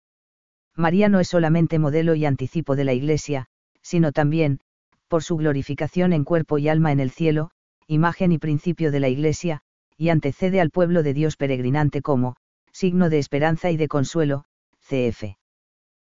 María 0.75 1.07
no 1.07 1.19
es 1.19 1.27
solamente 1.27 1.77
modelo 1.77 2.15
y 2.15 2.25
anticipo 2.25 2.75
de 2.75 2.83
la 2.83 2.93
Iglesia, 2.93 3.45
sino 3.83 4.11
también, 4.11 4.59
por 5.07 5.21
su 5.21 5.37
glorificación 5.37 6.13
en 6.13 6.23
cuerpo 6.23 6.57
y 6.57 6.67
alma 6.67 6.91
en 6.91 6.99
el 6.99 7.11
cielo, 7.11 7.51
imagen 7.87 8.31
y 8.31 8.37
principio 8.37 8.91
de 8.91 8.99
la 8.99 9.07
Iglesia, 9.07 9.61
y 9.97 10.09
antecede 10.09 10.59
al 10.61 10.71
pueblo 10.71 11.03
de 11.03 11.13
Dios 11.13 11.37
peregrinante 11.37 12.01
como, 12.01 12.35
signo 12.71 13.09
de 13.09 13.17
esperanza 13.17 13.71
y 13.71 13.77
de 13.77 13.87
consuelo, 13.87 14.43
cf. 14.81 15.37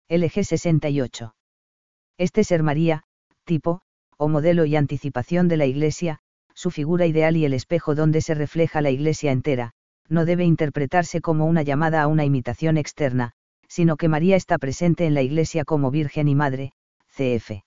LG 0.08 0.44
68. 0.44 1.34
Este 2.18 2.44
ser 2.44 2.62
María, 2.62 3.02
tipo, 3.44 3.82
o 4.16 4.28
modelo 4.28 4.64
y 4.64 4.74
anticipación 4.74 5.48
de 5.48 5.58
la 5.58 5.66
Iglesia, 5.66 6.20
su 6.54 6.70
figura 6.70 7.06
ideal 7.06 7.36
y 7.36 7.44
el 7.44 7.52
espejo 7.52 7.94
donde 7.94 8.22
se 8.22 8.34
refleja 8.34 8.80
la 8.80 8.90
Iglesia 8.90 9.30
entera, 9.30 9.72
no 10.08 10.24
debe 10.24 10.44
interpretarse 10.44 11.20
como 11.20 11.44
una 11.44 11.62
llamada 11.62 12.02
a 12.02 12.06
una 12.06 12.24
imitación 12.24 12.78
externa, 12.78 13.32
sino 13.68 13.96
que 13.96 14.08
María 14.08 14.36
está 14.36 14.56
presente 14.56 15.04
en 15.04 15.14
la 15.14 15.22
Iglesia 15.22 15.64
como 15.64 15.90
Virgen 15.90 16.28
y 16.28 16.34
Madre, 16.34 16.72
cf. 17.08 17.62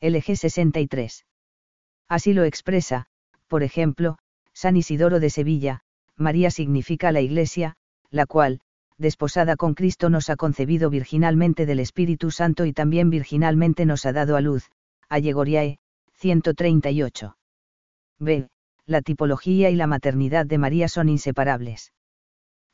LG 0.00 0.36
63. 0.36 1.26
Así 2.08 2.32
lo 2.32 2.44
expresa, 2.44 3.06
por 3.50 3.64
ejemplo, 3.64 4.16
San 4.54 4.76
Isidoro 4.76 5.18
de 5.18 5.28
Sevilla, 5.28 5.80
María 6.16 6.52
significa 6.52 7.10
la 7.10 7.20
Iglesia, 7.20 7.74
la 8.08 8.24
cual, 8.24 8.60
desposada 8.96 9.56
con 9.56 9.74
Cristo 9.74 10.08
nos 10.08 10.30
ha 10.30 10.36
concebido 10.36 10.88
virginalmente 10.88 11.66
del 11.66 11.80
Espíritu 11.80 12.30
Santo 12.30 12.64
y 12.64 12.72
también 12.72 13.10
virginalmente 13.10 13.86
nos 13.86 14.06
ha 14.06 14.12
dado 14.12 14.36
a 14.36 14.40
luz, 14.40 14.70
Allegoriae, 15.08 15.78
138. 16.14 17.36
B. 18.20 18.48
La 18.86 19.02
tipología 19.02 19.70
y 19.70 19.74
la 19.74 19.88
maternidad 19.88 20.46
de 20.46 20.58
María 20.58 20.86
son 20.86 21.08
inseparables. 21.08 21.92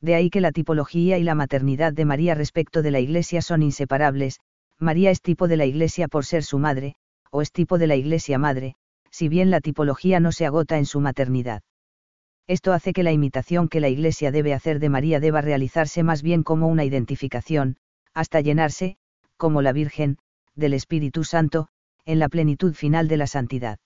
De 0.02 0.14
ahí 0.14 0.28
que 0.28 0.42
la 0.42 0.52
tipología 0.52 1.16
y 1.16 1.22
la 1.22 1.34
maternidad 1.34 1.94
de 1.94 2.04
María 2.04 2.34
respecto 2.34 2.82
de 2.82 2.90
la 2.90 3.00
Iglesia 3.00 3.40
son 3.40 3.62
inseparables, 3.62 4.40
María 4.78 5.10
es 5.10 5.22
tipo 5.22 5.48
de 5.48 5.56
la 5.56 5.64
Iglesia 5.64 6.06
por 6.06 6.26
ser 6.26 6.42
su 6.42 6.58
madre, 6.58 6.96
o 7.30 7.40
es 7.40 7.50
tipo 7.50 7.78
de 7.78 7.86
la 7.86 7.96
Iglesia 7.96 8.36
madre, 8.36 8.76
si 9.16 9.30
bien 9.30 9.50
la 9.50 9.62
tipología 9.62 10.20
no 10.20 10.30
se 10.30 10.44
agota 10.44 10.76
en 10.76 10.84
su 10.84 11.00
maternidad. 11.00 11.62
Esto 12.46 12.74
hace 12.74 12.92
que 12.92 13.02
la 13.02 13.12
imitación 13.12 13.66
que 13.66 13.80
la 13.80 13.88
Iglesia 13.88 14.30
debe 14.30 14.52
hacer 14.52 14.78
de 14.78 14.90
María 14.90 15.20
deba 15.20 15.40
realizarse 15.40 16.02
más 16.02 16.20
bien 16.20 16.42
como 16.42 16.68
una 16.68 16.84
identificación, 16.84 17.78
hasta 18.12 18.42
llenarse, 18.42 18.98
como 19.38 19.62
la 19.62 19.72
Virgen, 19.72 20.18
del 20.54 20.74
Espíritu 20.74 21.24
Santo, 21.24 21.68
en 22.04 22.18
la 22.18 22.28
plenitud 22.28 22.74
final 22.74 23.08
de 23.08 23.16
la 23.16 23.26
santidad. 23.26 23.78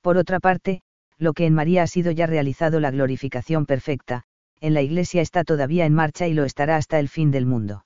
Por 0.00 0.16
otra 0.16 0.40
parte, 0.40 0.82
lo 1.16 1.32
que 1.32 1.46
en 1.46 1.54
María 1.54 1.84
ha 1.84 1.86
sido 1.86 2.10
ya 2.10 2.26
realizado 2.26 2.80
la 2.80 2.90
glorificación 2.90 3.66
perfecta, 3.66 4.24
en 4.60 4.74
la 4.74 4.82
Iglesia 4.82 5.22
está 5.22 5.44
todavía 5.44 5.86
en 5.86 5.94
marcha 5.94 6.26
y 6.26 6.34
lo 6.34 6.44
estará 6.44 6.74
hasta 6.74 6.98
el 6.98 7.08
fin 7.08 7.30
del 7.30 7.46
mundo. 7.46 7.84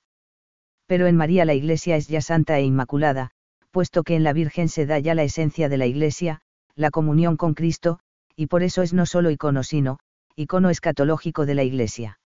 Pero 0.87 1.05
en 1.05 1.15
María 1.15 1.45
la 1.45 1.53
Iglesia 1.53 1.95
es 1.95 2.07
ya 2.07 2.21
santa 2.21 2.57
e 2.57 2.63
inmaculada, 2.63 3.29
puesto 3.69 4.01
que 4.01 4.15
en 4.15 4.23
la 4.23 4.33
Virgen 4.33 4.67
se 4.67 4.87
da 4.87 4.97
ya 4.97 5.13
la 5.13 5.23
esencia 5.23 5.69
de 5.69 5.77
la 5.77 5.85
Iglesia, 5.85 6.41
la 6.75 6.91
comunión 6.91 7.37
con 7.37 7.53
Cristo, 7.53 7.99
y 8.35 8.47
por 8.47 8.63
eso 8.63 8.81
es 8.81 8.93
no 8.93 9.05
solo 9.05 9.31
icono 9.31 9.63
sino, 9.63 9.99
icono 10.35 10.69
escatológico 10.69 11.45
de 11.45 11.55
la 11.55 11.63
Iglesia. 11.63 12.19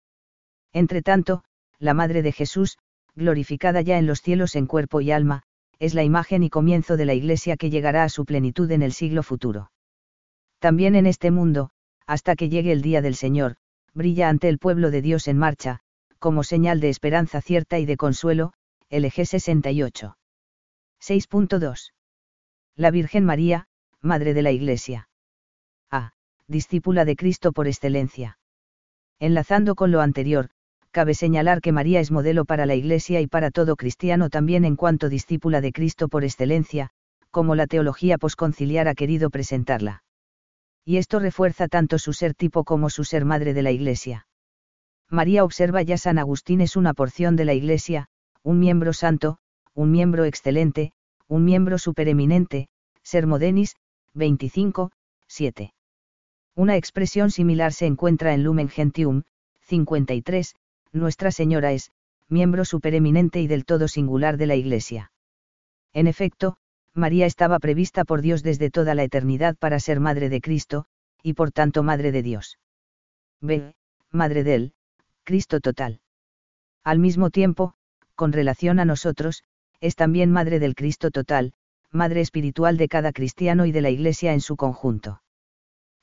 Entre 0.74 1.02
tanto, 1.02 1.44
la 1.80 1.94
Madre 1.94 2.22
de 2.22 2.32
Jesús, 2.32 2.78
glorificada 3.16 3.82
ya 3.82 3.98
en 3.98 4.08
los 4.08 4.22
cielos 4.22 4.56
en 4.56 4.68
cuerpo 4.68 5.02
y 5.02 5.12
alma, 5.12 5.44
es 5.80 5.94
la 5.94 6.04
imagen 6.04 6.44
y 6.44 6.50
comienzo 6.50 6.98
de 6.98 7.06
la 7.06 7.14
Iglesia 7.14 7.58
que 7.58 7.70
llegará 7.70 8.04
a 8.04 8.10
su 8.10 8.26
plenitud 8.26 8.72
en 8.72 8.82
el 8.82 8.94
siglo 8.94 9.22
futuro. 9.24 9.72
También 10.60 10.96
en 10.96 11.06
este 11.06 11.30
mundo, 11.30 11.70
hasta 12.06 12.36
que 12.36 12.50
llegue 12.50 12.72
el 12.72 12.82
día 12.82 13.02
del 13.02 13.16
Señor, 13.16 13.58
brilla 13.94 14.30
ante 14.30 14.50
el 14.50 14.60
pueblo 14.60 14.92
de 14.92 15.02
Dios 15.02 15.28
en 15.28 15.38
marcha, 15.38 15.82
como 16.20 16.44
señal 16.44 16.80
de 16.80 16.90
esperanza 16.90 17.42
cierta 17.42 17.80
y 17.80 17.86
de 17.86 17.98
consuelo, 17.98 18.54
LG 18.90 19.26
68. 19.26 20.18
6.2. 21.02 21.92
La 22.76 22.92
Virgen 22.92 23.26
María, 23.26 23.68
Madre 24.02 24.34
de 24.36 24.44
la 24.44 24.52
Iglesia. 24.52 25.10
A. 25.90 26.12
Discípula 26.48 27.04
de 27.04 27.16
Cristo 27.16 27.52
por 27.52 27.68
excelencia. 27.68 28.38
Enlazando 29.20 29.74
con 29.74 29.92
lo 29.92 30.02
anterior, 30.02 30.50
cabe 30.92 31.16
señalar 31.16 31.62
que 31.62 31.72
María 31.72 32.00
es 32.00 32.12
modelo 32.12 32.46
para 32.46 32.68
la 32.68 32.76
Iglesia 32.76 33.22
y 33.22 33.28
para 33.28 33.50
todo 33.50 33.76
cristiano 33.76 34.30
también 34.30 34.66
en 34.66 34.76
cuanto 34.76 35.10
discípula 35.10 35.62
de 35.62 35.72
Cristo 35.72 36.10
por 36.10 36.24
excelencia, 36.24 36.92
como 37.32 37.56
la 37.56 37.66
teología 37.66 38.20
posconciliar 38.20 38.88
ha 38.88 38.94
querido 38.94 39.32
presentarla. 39.32 40.04
Y 40.86 40.98
esto 40.98 41.20
refuerza 41.20 41.68
tanto 41.68 41.98
su 41.98 42.14
ser 42.14 42.36
tipo 42.36 42.64
como 42.64 42.92
su 42.92 43.04
ser 43.04 43.26
madre 43.26 43.56
de 43.56 43.64
la 43.64 43.72
Iglesia. 43.72 44.28
María 45.10 45.44
observa 45.44 45.82
ya 45.82 45.98
San 45.98 46.20
Agustín 46.20 46.62
es 46.62 46.76
una 46.76 46.94
porción 46.94 47.36
de 47.36 47.46
la 47.46 47.56
Iglesia, 47.56 48.10
un 48.44 48.60
miembro 48.60 48.94
santo, 48.94 49.40
un 49.74 49.90
miembro 49.90 50.26
excelente, 50.26 50.92
un 51.28 51.44
miembro 51.46 51.80
supereminente, 51.80 52.70
ser 53.04 53.26
modenis, 53.26 53.76
25, 54.18 54.92
7. 55.28 55.74
Una 56.56 56.76
expresión 56.76 57.30
similar 57.30 57.72
se 57.72 57.86
encuentra 57.86 58.34
en 58.34 58.44
Lumen 58.44 58.68
Gentium, 58.68 59.24
53, 59.62 60.56
Nuestra 60.92 61.32
Señora 61.32 61.72
es, 61.72 61.92
miembro 62.28 62.66
supereminente 62.66 63.42
y 63.42 63.48
del 63.48 63.64
todo 63.64 63.88
singular 63.88 64.38
de 64.38 64.48
la 64.48 64.56
Iglesia. 64.56 65.12
En 65.94 66.08
efecto, 66.08 66.58
María 66.96 67.28
estaba 67.28 67.60
prevista 67.60 68.06
por 68.06 68.22
Dios 68.22 68.42
desde 68.42 68.72
toda 68.72 68.96
la 68.96 69.04
eternidad 69.04 69.56
para 69.56 69.80
ser 69.80 70.00
Madre 70.00 70.30
de 70.30 70.42
Cristo, 70.42 70.86
y 71.22 71.34
por 71.34 71.52
tanto 71.52 71.84
Madre 71.84 72.12
de 72.12 72.24
Dios. 72.24 72.58
B. 73.40 73.76
Madre 74.12 74.44
del, 74.44 74.74
Cristo 75.26 75.60
total. 75.60 76.00
Al 76.84 76.98
mismo 76.98 77.30
tiempo, 77.30 77.76
con 78.16 78.34
relación 78.34 78.80
a 78.80 78.86
nosotros, 78.86 79.44
es 79.80 79.96
también 79.96 80.32
Madre 80.32 80.58
del 80.58 80.74
Cristo 80.74 81.12
total, 81.12 81.54
Madre 81.92 82.22
espiritual 82.22 82.76
de 82.78 82.90
cada 82.90 83.14
cristiano 83.14 83.66
y 83.66 83.72
de 83.72 83.82
la 83.82 83.90
Iglesia 83.90 84.34
en 84.34 84.42
su 84.42 84.56
conjunto. 84.58 85.22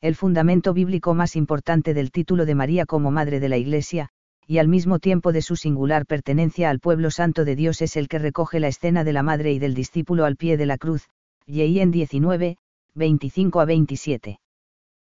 el 0.01 0.15
fundamento 0.15 0.75
bíblico 0.75 1.15
más 1.15 1.35
importante 1.35 1.95
del 1.95 2.11
título 2.11 2.45
de 2.45 2.55
María 2.55 2.85
como 2.85 3.11
Madre 3.11 3.41
de 3.41 3.49
la 3.49 3.57
Iglesia, 3.57 4.11
y 4.47 4.59
al 4.59 4.69
mismo 4.69 4.99
tiempo 4.99 5.33
de 5.33 5.41
su 5.41 5.57
singular 5.57 6.05
pertenencia 6.05 6.69
al 6.69 6.79
pueblo 6.79 7.11
santo 7.11 7.47
de 7.47 7.57
Dios 7.57 7.81
es 7.81 7.97
el 7.97 8.09
que 8.09 8.19
recoge 8.19 8.61
la 8.61 8.69
escena 8.69 9.03
de 9.03 9.15
la 9.15 9.23
Madre 9.23 9.53
y 9.53 9.59
del 9.59 9.75
discípulo 9.75 10.27
al 10.27 10.37
pie 10.37 10.59
de 10.59 10.67
la 10.67 10.77
cruz, 10.77 11.09
y 11.47 11.79
en 11.79 11.91
19, 11.91 12.59
25 12.95 13.61
a 13.61 13.65
27. 13.65 14.41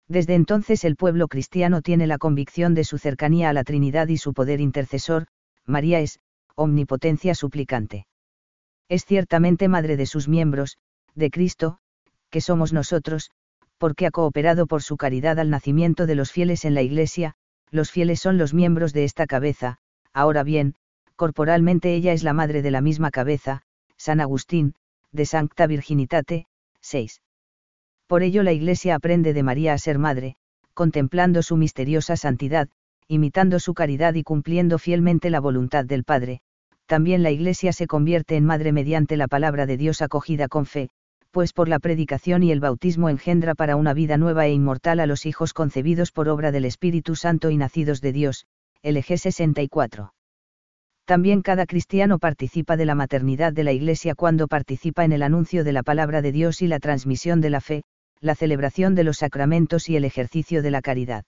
Desde 0.08 0.34
entonces 0.34 0.84
el 0.84 0.96
pueblo 0.96 1.28
cristiano 1.28 1.82
tiene 1.82 2.08
la 2.08 2.18
convicción 2.18 2.74
de 2.74 2.82
su 2.82 2.98
cercanía 2.98 3.48
a 3.50 3.52
la 3.52 3.62
Trinidad 3.62 4.08
y 4.08 4.16
su 4.16 4.34
poder 4.34 4.60
intercesor, 4.60 5.26
María 5.66 6.00
es, 6.00 6.18
omnipotencia 6.56 7.36
suplicante. 7.36 8.06
Es 8.90 9.04
ciertamente 9.04 9.68
madre 9.68 9.96
de 9.96 10.04
sus 10.04 10.26
miembros, 10.26 10.76
de 11.14 11.30
Cristo, 11.30 11.78
que 12.28 12.40
somos 12.40 12.72
nosotros, 12.72 13.30
porque 13.78 14.04
ha 14.04 14.10
cooperado 14.10 14.66
por 14.66 14.82
su 14.82 14.96
caridad 14.96 15.38
al 15.38 15.48
nacimiento 15.48 16.06
de 16.06 16.16
los 16.16 16.32
fieles 16.32 16.64
en 16.64 16.74
la 16.74 16.82
Iglesia, 16.82 17.34
los 17.70 17.92
fieles 17.92 18.18
son 18.18 18.36
los 18.36 18.52
miembros 18.52 18.92
de 18.92 19.04
esta 19.04 19.26
cabeza, 19.26 19.78
ahora 20.12 20.42
bien, 20.42 20.74
corporalmente 21.14 21.94
ella 21.94 22.12
es 22.12 22.24
la 22.24 22.32
madre 22.32 22.62
de 22.62 22.72
la 22.72 22.80
misma 22.80 23.12
cabeza, 23.12 23.62
San 23.96 24.20
Agustín, 24.20 24.74
de 25.12 25.24
Sancta 25.24 25.68
Virginitate, 25.68 26.48
6. 26.80 27.22
Por 28.08 28.24
ello 28.24 28.42
la 28.42 28.52
Iglesia 28.52 28.96
aprende 28.96 29.32
de 29.32 29.44
María 29.44 29.72
a 29.72 29.78
ser 29.78 30.00
madre, 30.00 30.34
contemplando 30.74 31.44
su 31.44 31.56
misteriosa 31.56 32.16
santidad, 32.16 32.68
imitando 33.06 33.60
su 33.60 33.72
caridad 33.72 34.14
y 34.14 34.24
cumpliendo 34.24 34.78
fielmente 34.78 35.30
la 35.30 35.38
voluntad 35.38 35.84
del 35.84 36.02
Padre, 36.02 36.42
también 36.90 37.22
la 37.22 37.30
Iglesia 37.30 37.72
se 37.72 37.86
convierte 37.86 38.34
en 38.34 38.44
madre 38.44 38.72
mediante 38.72 39.16
la 39.16 39.28
palabra 39.28 39.64
de 39.64 39.76
Dios 39.76 40.02
acogida 40.02 40.48
con 40.48 40.66
fe, 40.66 40.90
pues 41.30 41.52
por 41.52 41.68
la 41.68 41.78
predicación 41.78 42.42
y 42.42 42.50
el 42.50 42.58
bautismo 42.58 43.08
engendra 43.08 43.54
para 43.54 43.76
una 43.76 43.94
vida 43.94 44.16
nueva 44.16 44.48
e 44.48 44.52
inmortal 44.52 44.98
a 44.98 45.06
los 45.06 45.24
hijos 45.24 45.52
concebidos 45.52 46.10
por 46.10 46.28
obra 46.28 46.50
del 46.50 46.64
Espíritu 46.64 47.14
Santo 47.14 47.50
y 47.50 47.56
nacidos 47.56 48.00
de 48.00 48.10
Dios, 48.12 48.46
LG 48.82 49.18
64. 49.18 50.12
También 51.04 51.42
cada 51.42 51.64
cristiano 51.64 52.18
participa 52.18 52.76
de 52.76 52.86
la 52.86 52.96
maternidad 52.96 53.52
de 53.52 53.62
la 53.62 53.70
Iglesia 53.70 54.16
cuando 54.16 54.48
participa 54.48 55.04
en 55.04 55.12
el 55.12 55.22
anuncio 55.22 55.62
de 55.62 55.70
la 55.70 55.84
palabra 55.84 56.22
de 56.22 56.32
Dios 56.32 56.60
y 56.60 56.66
la 56.66 56.80
transmisión 56.80 57.40
de 57.40 57.50
la 57.50 57.60
fe, 57.60 57.84
la 58.20 58.34
celebración 58.34 58.96
de 58.96 59.04
los 59.04 59.18
sacramentos 59.18 59.88
y 59.88 59.94
el 59.94 60.04
ejercicio 60.04 60.60
de 60.60 60.72
la 60.72 60.82
caridad. 60.82 61.22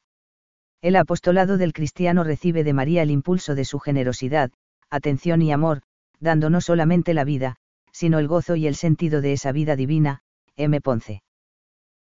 El 0.81 0.97
apostolado 0.97 1.57
del 1.57 1.73
cristiano 1.73 2.25
recibe 2.25 2.65
de 2.65 2.73
María 2.73 3.05
el 3.05 3.13
impulso 3.13 3.55
de 3.55 3.65
su 3.65 3.79
generosidad, 3.79 4.51
atención 4.93 5.41
y 5.41 5.51
amor, 5.51 5.83
dando 6.21 6.51
no 6.51 6.61
solamente 6.61 7.15
la 7.15 7.25
vida, 7.25 7.57
sino 7.93 8.19
el 8.19 8.29
gozo 8.29 8.57
y 8.57 8.67
el 8.67 8.75
sentido 8.77 9.23
de 9.23 9.33
esa 9.33 9.51
vida 9.51 9.75
divina, 9.75 10.21
M. 10.57 10.81
Ponce. 10.83 11.23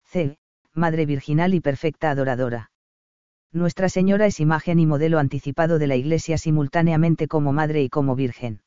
C. 0.04 0.38
Madre 0.74 1.06
Virginal 1.06 1.54
y 1.54 1.60
Perfecta 1.60 2.10
Adoradora. 2.10 2.70
Nuestra 3.50 3.88
Señora 3.88 4.26
es 4.26 4.40
imagen 4.40 4.78
y 4.78 4.86
modelo 4.86 5.18
anticipado 5.18 5.78
de 5.78 5.86
la 5.86 5.96
Iglesia 5.96 6.36
simultáneamente 6.36 7.28
como 7.28 7.52
Madre 7.52 7.82
y 7.82 7.88
como 7.88 8.14
Virgen. 8.14 8.60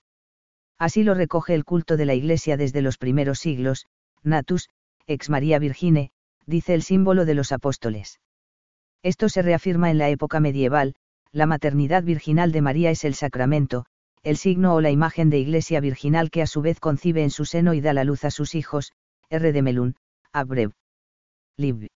Así 0.77 1.03
lo 1.03 1.13
recoge 1.13 1.53
el 1.53 1.63
culto 1.63 1.95
de 1.95 2.05
la 2.05 2.15
Iglesia 2.15 2.57
desde 2.57 2.81
los 2.81 2.97
primeros 2.97 3.39
siglos, 3.39 3.85
Natus, 4.23 4.69
ex 5.07 5.29
María 5.29 5.59
Virgine, 5.59 6.11
dice 6.47 6.73
el 6.73 6.81
símbolo 6.81 7.25
de 7.25 7.35
los 7.35 7.51
apóstoles. 7.51 8.19
Esto 9.03 9.29
se 9.29 9.43
reafirma 9.43 9.91
en 9.91 9.99
la 9.99 10.09
época 10.09 10.39
medieval, 10.39 10.95
la 11.31 11.45
maternidad 11.45 12.03
virginal 12.03 12.51
de 12.51 12.61
María 12.61 12.89
es 12.89 13.03
el 13.03 13.13
sacramento, 13.13 13.85
el 14.25 14.37
signo 14.37 14.73
o 14.73 14.81
la 14.81 14.89
imagen 14.89 15.29
de 15.29 15.37
iglesia 15.37 15.79
virginal 15.79 16.31
que 16.31 16.41
a 16.41 16.47
su 16.47 16.63
vez 16.63 16.79
concibe 16.79 17.21
en 17.21 17.29
su 17.29 17.45
seno 17.45 17.75
y 17.75 17.79
da 17.79 17.93
la 17.93 18.03
luz 18.03 18.25
a 18.25 18.31
sus 18.31 18.55
hijos, 18.55 18.91
R. 19.29 19.53
de 19.53 19.61
Melun, 19.61 19.95
Abrev. 20.33 20.71
Lib. 21.57 21.89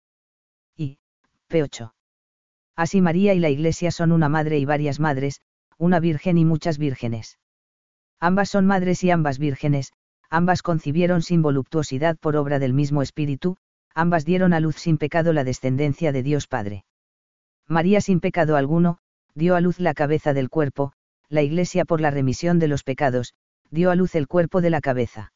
Y, 0.78 1.00
P8. 1.50 1.92
Así 2.76 3.02
María 3.02 3.34
y 3.34 3.40
la 3.40 3.50
iglesia 3.50 3.90
son 3.90 4.12
una 4.12 4.30
madre 4.30 4.60
y 4.60 4.66
varias 4.66 5.00
madres, 5.00 5.42
una 5.80 6.00
virgen 6.00 6.38
y 6.38 6.46
muchas 6.46 6.78
vírgenes. 6.78 7.40
Ambas 8.20 8.50
son 8.50 8.68
madres 8.68 9.04
y 9.04 9.10
ambas 9.10 9.40
vírgenes, 9.40 9.92
ambas 10.30 10.62
concibieron 10.62 11.24
sin 11.24 11.42
voluptuosidad 11.42 12.16
por 12.16 12.36
obra 12.36 12.60
del 12.60 12.76
mismo 12.76 13.02
Espíritu, 13.02 13.58
ambas 13.96 14.24
dieron 14.24 14.54
a 14.54 14.60
luz 14.60 14.76
sin 14.76 15.00
pecado 15.00 15.34
la 15.34 15.44
descendencia 15.44 16.12
de 16.12 16.22
Dios 16.22 16.46
Padre. 16.46 16.86
María 17.68 18.02
sin 18.02 18.20
pecado 18.20 18.56
alguno, 18.56 19.00
dio 19.34 19.56
a 19.56 19.62
luz 19.62 19.80
la 19.80 19.96
cabeza 19.96 20.36
del 20.36 20.52
cuerpo, 20.52 20.94
la 21.32 21.44
Iglesia 21.44 21.86
por 21.86 22.02
la 22.02 22.10
remisión 22.10 22.58
de 22.58 22.68
los 22.68 22.84
pecados, 22.84 23.36
dio 23.70 23.92
a 23.92 23.96
luz 23.96 24.16
el 24.16 24.28
cuerpo 24.28 24.62
de 24.62 24.72
la 24.72 24.82
cabeza. 24.82 25.32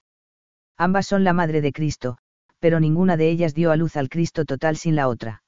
Ambas 0.76 1.06
son 1.06 1.24
la 1.24 1.34
madre 1.34 1.62
de 1.62 1.72
Cristo, 1.72 2.18
pero 2.60 2.80
ninguna 2.80 3.16
de 3.16 3.30
ellas 3.30 3.54
dio 3.54 3.72
a 3.72 3.76
luz 3.76 3.96
al 3.96 4.10
Cristo 4.10 4.44
total 4.44 4.76
sin 4.76 4.96
la 4.96 5.08
otra. 5.08 5.44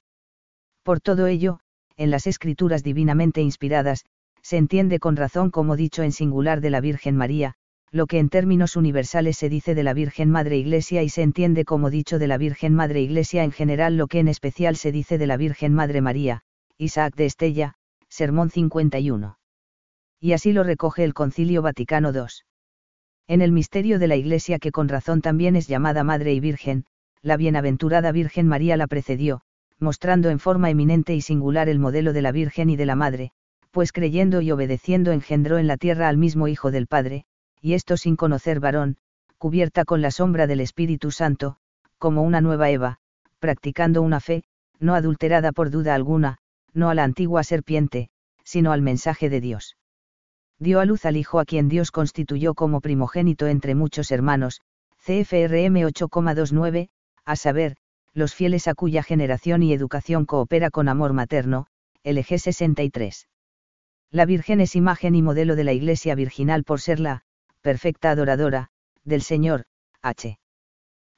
Por 0.84 1.00
todo 1.00 1.26
ello, 1.26 1.58
en 1.96 2.12
las 2.12 2.28
escrituras 2.28 2.84
divinamente 2.84 3.40
inspiradas, 3.40 4.04
se 4.40 4.56
entiende 4.56 5.00
con 5.00 5.16
razón 5.16 5.50
como 5.50 5.74
dicho 5.74 6.04
en 6.04 6.12
singular 6.12 6.60
de 6.60 6.70
la 6.70 6.80
Virgen 6.80 7.16
María, 7.16 7.54
lo 7.90 8.06
que 8.06 8.20
en 8.20 8.28
términos 8.28 8.76
universales 8.76 9.36
se 9.36 9.48
dice 9.48 9.74
de 9.74 9.82
la 9.82 9.94
Virgen 9.94 10.30
Madre 10.30 10.58
Iglesia 10.58 11.02
y 11.02 11.08
se 11.08 11.22
entiende 11.22 11.64
como 11.64 11.90
dicho 11.90 12.20
de 12.20 12.28
la 12.28 12.38
Virgen 12.38 12.72
Madre 12.72 13.00
Iglesia 13.00 13.42
en 13.42 13.50
general 13.50 13.96
lo 13.96 14.06
que 14.06 14.20
en 14.20 14.28
especial 14.28 14.76
se 14.76 14.92
dice 14.92 15.18
de 15.18 15.26
la 15.26 15.36
Virgen 15.36 15.74
Madre 15.74 16.00
María, 16.02 16.42
Isaac 16.78 17.16
de 17.16 17.24
Estella, 17.24 17.74
Sermón 18.08 18.50
51 18.50 19.38
y 20.20 20.32
así 20.32 20.52
lo 20.52 20.62
recoge 20.62 21.04
el 21.04 21.14
Concilio 21.14 21.62
Vaticano 21.62 22.12
II. 22.12 22.26
En 23.28 23.42
el 23.42 23.52
misterio 23.52 23.98
de 23.98 24.08
la 24.08 24.16
Iglesia 24.16 24.58
que 24.58 24.72
con 24.72 24.88
razón 24.88 25.20
también 25.20 25.56
es 25.56 25.66
llamada 25.66 26.04
Madre 26.04 26.32
y 26.32 26.40
Virgen, 26.40 26.86
la 27.22 27.36
bienaventurada 27.36 28.12
Virgen 28.12 28.46
María 28.46 28.76
la 28.76 28.86
precedió, 28.86 29.42
mostrando 29.78 30.30
en 30.30 30.38
forma 30.38 30.70
eminente 30.70 31.14
y 31.14 31.20
singular 31.20 31.68
el 31.68 31.78
modelo 31.78 32.12
de 32.12 32.22
la 32.22 32.32
Virgen 32.32 32.70
y 32.70 32.76
de 32.76 32.86
la 32.86 32.94
Madre, 32.94 33.32
pues 33.72 33.92
creyendo 33.92 34.40
y 34.40 34.50
obedeciendo 34.52 35.12
engendró 35.12 35.58
en 35.58 35.66
la 35.66 35.76
tierra 35.76 36.08
al 36.08 36.16
mismo 36.16 36.48
Hijo 36.48 36.70
del 36.70 36.86
Padre, 36.86 37.24
y 37.60 37.74
esto 37.74 37.96
sin 37.96 38.16
conocer 38.16 38.60
varón, 38.60 38.96
cubierta 39.38 39.84
con 39.84 40.00
la 40.00 40.10
sombra 40.10 40.46
del 40.46 40.60
Espíritu 40.60 41.10
Santo, 41.10 41.56
como 41.98 42.22
una 42.22 42.40
nueva 42.40 42.70
Eva, 42.70 42.98
practicando 43.38 44.02
una 44.02 44.20
fe, 44.20 44.44
no 44.78 44.94
adulterada 44.94 45.52
por 45.52 45.70
duda 45.70 45.94
alguna, 45.94 46.38
no 46.72 46.88
a 46.88 46.94
la 46.94 47.04
antigua 47.04 47.42
serpiente, 47.42 48.08
sino 48.44 48.72
al 48.72 48.82
mensaje 48.82 49.28
de 49.28 49.40
Dios 49.40 49.75
dio 50.58 50.80
a 50.80 50.84
luz 50.84 51.04
al 51.04 51.16
Hijo 51.16 51.38
a 51.38 51.44
quien 51.44 51.68
Dios 51.68 51.90
constituyó 51.90 52.54
como 52.54 52.80
primogénito 52.80 53.46
entre 53.46 53.74
muchos 53.74 54.10
hermanos, 54.10 54.60
CFRM 54.98 55.82
8,29, 55.82 56.88
a 57.24 57.36
saber, 57.36 57.76
los 58.14 58.34
fieles 58.34 58.66
a 58.66 58.74
cuya 58.74 59.02
generación 59.02 59.62
y 59.62 59.72
educación 59.72 60.24
coopera 60.24 60.70
con 60.70 60.88
amor 60.88 61.12
materno, 61.12 61.66
LG 62.02 62.38
63. 62.38 63.28
La 64.10 64.24
Virgen 64.24 64.60
es 64.60 64.74
imagen 64.74 65.14
y 65.14 65.22
modelo 65.22 65.56
de 65.56 65.64
la 65.64 65.72
Iglesia 65.72 66.14
virginal 66.14 66.64
por 66.64 66.80
ser 66.80 67.00
la, 67.00 67.22
perfecta 67.60 68.10
adoradora, 68.10 68.68
del 69.04 69.20
Señor, 69.22 69.64
H. 70.00 70.38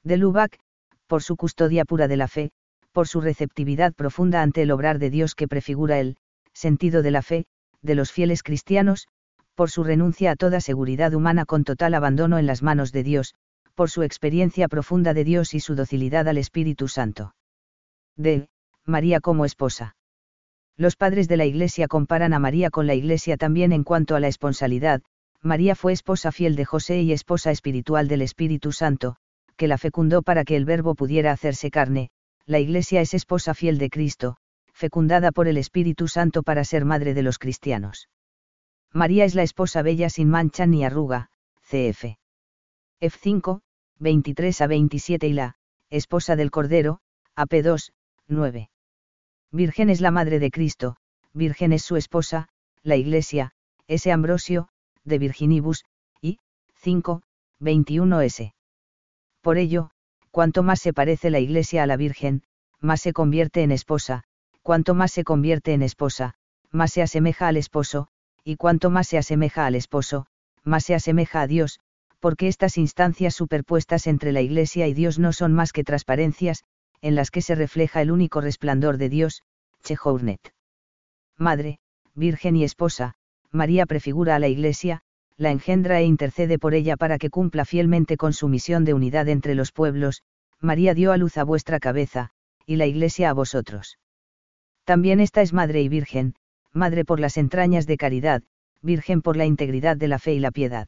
De 0.03 0.17
Lubac, 0.17 0.59
por 1.07 1.23
su 1.23 1.37
custodia 1.37 1.85
pura 1.85 2.07
de 2.07 2.17
la 2.17 2.27
fe, 2.27 2.51
por 2.91 3.07
su 3.07 3.21
receptividad 3.21 3.93
profunda 3.93 4.41
ante 4.41 4.63
el 4.63 4.71
obrar 4.71 4.99
de 4.99 5.09
Dios 5.09 5.35
que 5.35 5.47
prefigura 5.47 5.99
el, 5.99 6.17
sentido 6.53 7.01
de 7.01 7.11
la 7.11 7.21
fe, 7.21 7.45
de 7.81 7.95
los 7.95 8.11
fieles 8.11 8.43
cristianos, 8.43 9.07
por 9.59 9.69
su 9.69 9.83
renuncia 9.83 10.31
a 10.31 10.35
toda 10.37 10.61
seguridad 10.61 11.13
humana 11.13 11.43
con 11.43 11.65
total 11.65 11.93
abandono 11.93 12.37
en 12.37 12.45
las 12.45 12.63
manos 12.63 12.93
de 12.93 13.03
Dios, 13.03 13.35
por 13.75 13.89
su 13.89 14.03
experiencia 14.03 14.69
profunda 14.69 15.13
de 15.13 15.25
Dios 15.25 15.53
y 15.53 15.59
su 15.59 15.75
docilidad 15.75 16.29
al 16.29 16.37
Espíritu 16.37 16.87
Santo. 16.87 17.35
D. 18.15 18.47
María 18.85 19.19
como 19.19 19.43
esposa. 19.43 19.97
Los 20.77 20.95
padres 20.95 21.27
de 21.27 21.35
la 21.35 21.45
Iglesia 21.45 21.89
comparan 21.89 22.31
a 22.31 22.39
María 22.39 22.69
con 22.69 22.87
la 22.87 22.93
Iglesia 22.93 23.35
también 23.35 23.73
en 23.73 23.83
cuanto 23.83 24.15
a 24.15 24.21
la 24.21 24.29
esponsalidad, 24.29 25.01
María 25.41 25.75
fue 25.75 25.91
esposa 25.91 26.31
fiel 26.31 26.55
de 26.55 26.63
José 26.63 27.01
y 27.01 27.11
esposa 27.11 27.51
espiritual 27.51 28.07
del 28.07 28.21
Espíritu 28.21 28.71
Santo, 28.71 29.17
que 29.57 29.67
la 29.67 29.77
fecundó 29.77 30.21
para 30.21 30.45
que 30.45 30.55
el 30.55 30.63
Verbo 30.63 30.95
pudiera 30.95 31.33
hacerse 31.33 31.69
carne, 31.69 32.11
la 32.45 32.59
Iglesia 32.59 33.01
es 33.01 33.13
esposa 33.13 33.53
fiel 33.53 33.77
de 33.77 33.89
Cristo, 33.89 34.37
fecundada 34.71 35.33
por 35.33 35.49
el 35.49 35.57
Espíritu 35.57 36.07
Santo 36.07 36.43
para 36.43 36.63
ser 36.63 36.85
madre 36.85 37.13
de 37.13 37.23
los 37.23 37.39
cristianos. 37.39 38.07
María 38.91 39.25
es 39.25 39.35
la 39.35 39.43
esposa 39.43 39.81
bella 39.81 40.09
sin 40.09 40.29
mancha 40.29 40.65
ni 40.65 40.83
arruga, 40.83 41.29
cf. 41.61 42.17
F5, 42.99 43.61
23 43.99 44.61
a 44.61 44.67
27 44.67 45.27
y 45.27 45.33
la, 45.33 45.55
esposa 45.89 46.35
del 46.35 46.49
Cordero, 46.49 46.99
AP2, 47.35 47.91
9. 48.27 48.69
Virgen 49.51 49.89
es 49.89 50.01
la 50.01 50.11
madre 50.11 50.39
de 50.39 50.51
Cristo, 50.51 50.95
Virgen 51.33 51.71
es 51.71 51.83
su 51.83 51.95
esposa, 51.95 52.49
la 52.81 52.95
Iglesia, 52.95 53.51
S. 53.87 54.11
Ambrosio, 54.11 54.69
de 55.03 55.19
Virginibus, 55.19 55.85
y, 56.21 56.39
5, 56.75 57.21
21s. 57.59 58.53
Por 59.41 59.57
ello, 59.57 59.91
cuanto 60.31 60.63
más 60.63 60.79
se 60.79 60.93
parece 60.93 61.29
la 61.29 61.39
Iglesia 61.39 61.83
a 61.83 61.87
la 61.87 61.97
Virgen, 61.97 62.43
más 62.79 63.01
se 63.01 63.13
convierte 63.13 63.61
en 63.61 63.71
esposa, 63.71 64.23
cuanto 64.63 64.95
más 64.95 65.11
se 65.11 65.23
convierte 65.23 65.73
en 65.73 65.83
esposa, 65.83 66.35
más 66.71 66.91
se 66.91 67.01
asemeja 67.01 67.47
al 67.47 67.57
esposo, 67.57 68.09
y 68.43 68.55
cuanto 68.55 68.89
más 68.89 69.07
se 69.07 69.17
asemeja 69.17 69.65
al 69.65 69.75
esposo, 69.75 70.25
más 70.63 70.85
se 70.85 70.95
asemeja 70.95 71.41
a 71.41 71.47
Dios, 71.47 71.79
porque 72.19 72.47
estas 72.47 72.77
instancias 72.77 73.35
superpuestas 73.35 74.07
entre 74.07 74.31
la 74.31 74.41
Iglesia 74.41 74.87
y 74.87 74.93
Dios 74.93 75.19
no 75.19 75.31
son 75.33 75.53
más 75.53 75.71
que 75.71 75.83
transparencias, 75.83 76.63
en 77.01 77.15
las 77.15 77.31
que 77.31 77.41
se 77.41 77.55
refleja 77.55 78.01
el 78.01 78.11
único 78.11 78.41
resplandor 78.41 78.97
de 78.97 79.09
Dios, 79.09 79.43
Chehournet. 79.83 80.53
Madre, 81.37 81.79
Virgen 82.15 82.55
y 82.57 82.63
Esposa, 82.63 83.13
María 83.51 83.85
prefigura 83.85 84.35
a 84.35 84.39
la 84.39 84.49
Iglesia, 84.49 85.01
la 85.37 85.51
engendra 85.51 86.01
e 86.01 86.03
intercede 86.03 86.59
por 86.59 86.73
ella 86.73 86.97
para 86.97 87.17
que 87.17 87.29
cumpla 87.29 87.63
fielmente 87.63 88.17
con 88.17 88.33
su 88.33 88.49
misión 88.49 88.83
de 88.83 88.93
unidad 88.93 89.29
entre 89.29 89.55
los 89.55 89.71
pueblos, 89.71 90.21
María 90.59 90.93
dio 90.93 91.13
a 91.13 91.17
luz 91.17 91.37
a 91.37 91.45
vuestra 91.45 91.79
cabeza, 91.79 92.31
y 92.65 92.75
la 92.75 92.85
Iglesia 92.85 93.29
a 93.29 93.33
vosotros. 93.33 93.97
También 94.83 95.21
esta 95.21 95.41
es 95.41 95.53
Madre 95.53 95.81
y 95.81 95.87
Virgen, 95.87 96.35
Madre 96.73 97.05
por 97.05 97.19
las 97.19 97.37
entrañas 97.37 97.87
de 97.87 97.97
caridad, 97.97 98.43
Virgen 98.81 99.21
por 99.21 99.35
la 99.35 99.45
integridad 99.45 99.97
de 99.97 100.07
la 100.07 100.19
fe 100.19 100.33
y 100.33 100.39
la 100.39 100.51
piedad. 100.51 100.87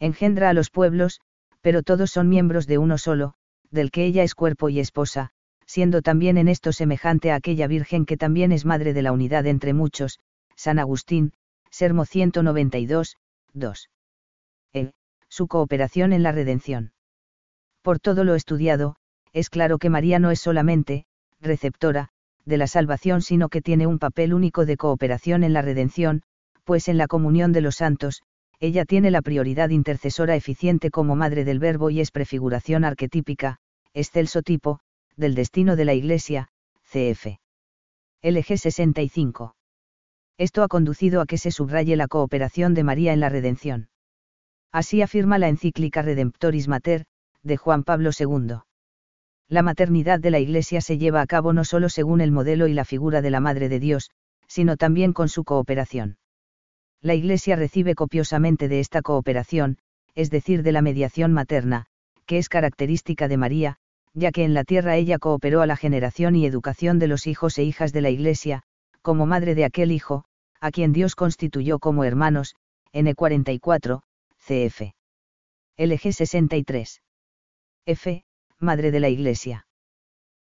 Engendra 0.00 0.50
a 0.50 0.52
los 0.52 0.70
pueblos, 0.70 1.20
pero 1.60 1.82
todos 1.82 2.10
son 2.10 2.28
miembros 2.28 2.66
de 2.66 2.78
uno 2.78 2.98
solo, 2.98 3.34
del 3.70 3.90
que 3.90 4.04
ella 4.04 4.22
es 4.22 4.34
cuerpo 4.34 4.68
y 4.68 4.80
esposa, 4.80 5.30
siendo 5.66 6.02
también 6.02 6.38
en 6.38 6.48
esto 6.48 6.72
semejante 6.72 7.30
a 7.30 7.36
aquella 7.36 7.66
Virgen 7.66 8.06
que 8.06 8.16
también 8.16 8.52
es 8.52 8.64
madre 8.64 8.92
de 8.92 9.02
la 9.02 9.12
unidad 9.12 9.46
entre 9.46 9.72
muchos, 9.72 10.20
San 10.54 10.78
Agustín, 10.78 11.32
Sermo 11.70 12.04
192, 12.04 13.16
2. 13.52 13.90
E. 14.72 14.92
Su 15.28 15.48
cooperación 15.48 16.12
en 16.12 16.22
la 16.22 16.32
redención. 16.32 16.92
Por 17.82 18.00
todo 18.00 18.24
lo 18.24 18.34
estudiado, 18.34 18.96
es 19.32 19.50
claro 19.50 19.78
que 19.78 19.90
María 19.90 20.18
no 20.18 20.30
es 20.30 20.40
solamente, 20.40 21.04
receptora, 21.40 22.08
de 22.46 22.56
la 22.56 22.66
salvación, 22.66 23.20
sino 23.20 23.48
que 23.48 23.60
tiene 23.60 23.86
un 23.86 23.98
papel 23.98 24.32
único 24.32 24.64
de 24.64 24.76
cooperación 24.76 25.44
en 25.44 25.52
la 25.52 25.62
redención, 25.62 26.22
pues 26.64 26.88
en 26.88 26.96
la 26.96 27.08
comunión 27.08 27.52
de 27.52 27.60
los 27.60 27.76
santos, 27.76 28.22
ella 28.58 28.84
tiene 28.84 29.10
la 29.10 29.20
prioridad 29.20 29.68
intercesora 29.68 30.34
eficiente 30.36 30.90
como 30.90 31.16
madre 31.16 31.44
del 31.44 31.58
Verbo 31.58 31.90
y 31.90 32.00
es 32.00 32.10
prefiguración 32.10 32.84
arquetípica, 32.84 33.58
excelso 33.92 34.42
tipo, 34.42 34.80
del 35.16 35.34
destino 35.34 35.76
de 35.76 35.84
la 35.84 35.94
Iglesia, 35.94 36.48
cf. 36.84 37.38
LG 38.22 38.58
65. 38.58 39.54
Esto 40.38 40.62
ha 40.62 40.68
conducido 40.68 41.20
a 41.20 41.26
que 41.26 41.38
se 41.38 41.50
subraye 41.50 41.96
la 41.96 42.08
cooperación 42.08 42.74
de 42.74 42.84
María 42.84 43.12
en 43.12 43.20
la 43.20 43.28
redención. 43.28 43.88
Así 44.72 45.02
afirma 45.02 45.38
la 45.38 45.48
encíclica 45.48 46.02
Redemptoris 46.02 46.68
Mater, 46.68 47.06
de 47.42 47.56
Juan 47.56 47.84
Pablo 47.84 48.10
II. 48.18 48.65
La 49.48 49.62
maternidad 49.62 50.20
de 50.20 50.30
la 50.30 50.38
Iglesia 50.38 50.80
se 50.80 50.98
lleva 50.98 51.20
a 51.20 51.26
cabo 51.26 51.52
no 51.52 51.64
solo 51.64 51.88
según 51.88 52.20
el 52.20 52.32
modelo 52.32 52.66
y 52.66 52.74
la 52.74 52.84
figura 52.84 53.22
de 53.22 53.30
la 53.30 53.40
Madre 53.40 53.68
de 53.68 53.80
Dios, 53.80 54.10
sino 54.48 54.76
también 54.76 55.12
con 55.12 55.28
su 55.28 55.44
cooperación 55.44 56.18
la 57.06 57.14
Iglesia 57.14 57.56
recibe 57.56 57.94
copiosamente 57.94 58.68
de 58.68 58.80
esta 58.80 59.00
cooperación, 59.00 59.78
es 60.14 60.28
decir, 60.28 60.62
de 60.62 60.72
la 60.72 60.82
mediación 60.82 61.32
materna, 61.32 61.86
que 62.26 62.38
es 62.38 62.48
característica 62.48 63.28
de 63.28 63.36
María, 63.36 63.76
ya 64.12 64.32
que 64.32 64.44
en 64.44 64.54
la 64.54 64.64
tierra 64.64 64.96
ella 64.96 65.18
cooperó 65.18 65.60
a 65.62 65.66
la 65.66 65.76
generación 65.76 66.34
y 66.34 66.46
educación 66.46 66.98
de 66.98 67.06
los 67.06 67.26
hijos 67.26 67.58
e 67.58 67.64
hijas 67.64 67.92
de 67.92 68.00
la 68.00 68.10
Iglesia, 68.10 68.62
como 69.02 69.24
madre 69.24 69.54
de 69.54 69.64
aquel 69.64 69.92
hijo, 69.92 70.24
a 70.60 70.70
quien 70.70 70.92
Dios 70.92 71.14
constituyó 71.14 71.78
como 71.78 72.02
hermanos, 72.02 72.56
N44, 72.92 74.02
CF. 74.38 74.92
LG 75.76 76.12
63. 76.12 77.02
F. 77.84 78.24
Madre 78.60 78.90
de 78.90 79.00
la 79.00 79.10
Iglesia. 79.10 79.66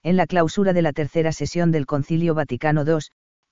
En 0.04 0.18
la 0.18 0.28
clausura 0.28 0.74
de 0.74 0.82
la 0.82 0.92
tercera 0.92 1.32
sesión 1.32 1.72
del 1.72 1.86
Concilio 1.86 2.34
Vaticano 2.34 2.84
II, 2.84 3.00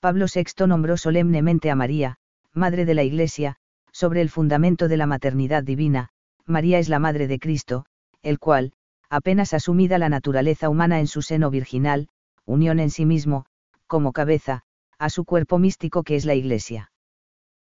Pablo 0.01 0.25
VI 0.33 0.67
nombró 0.67 0.97
solemnemente 0.97 1.71
a 1.71 1.75
María, 1.75 2.17
Madre 2.53 2.83
de 2.83 2.93
la 2.93 3.03
Iglesia, 3.03 3.55
sobre 3.93 4.21
el 4.21 4.29
fundamento 4.29 4.89
de 4.89 4.97
la 4.97 5.05
maternidad 5.05 5.63
divina, 5.63 6.09
María 6.45 6.79
es 6.79 6.89
la 6.89 6.99
Madre 6.99 7.27
de 7.27 7.39
Cristo, 7.39 7.85
el 8.21 8.37
cual, 8.37 8.73
apenas 9.09 9.53
asumida 9.53 9.97
la 9.97 10.09
naturaleza 10.09 10.69
humana 10.69 10.99
en 10.99 11.07
su 11.07 11.21
seno 11.21 11.49
virginal, 11.49 12.09
unión 12.45 12.81
en 12.81 12.89
sí 12.89 13.05
mismo, 13.05 13.45
como 13.87 14.11
cabeza, 14.11 14.63
a 14.97 15.09
su 15.09 15.23
cuerpo 15.23 15.57
místico 15.57 16.03
que 16.03 16.15
es 16.15 16.25
la 16.25 16.35
Iglesia. 16.35 16.91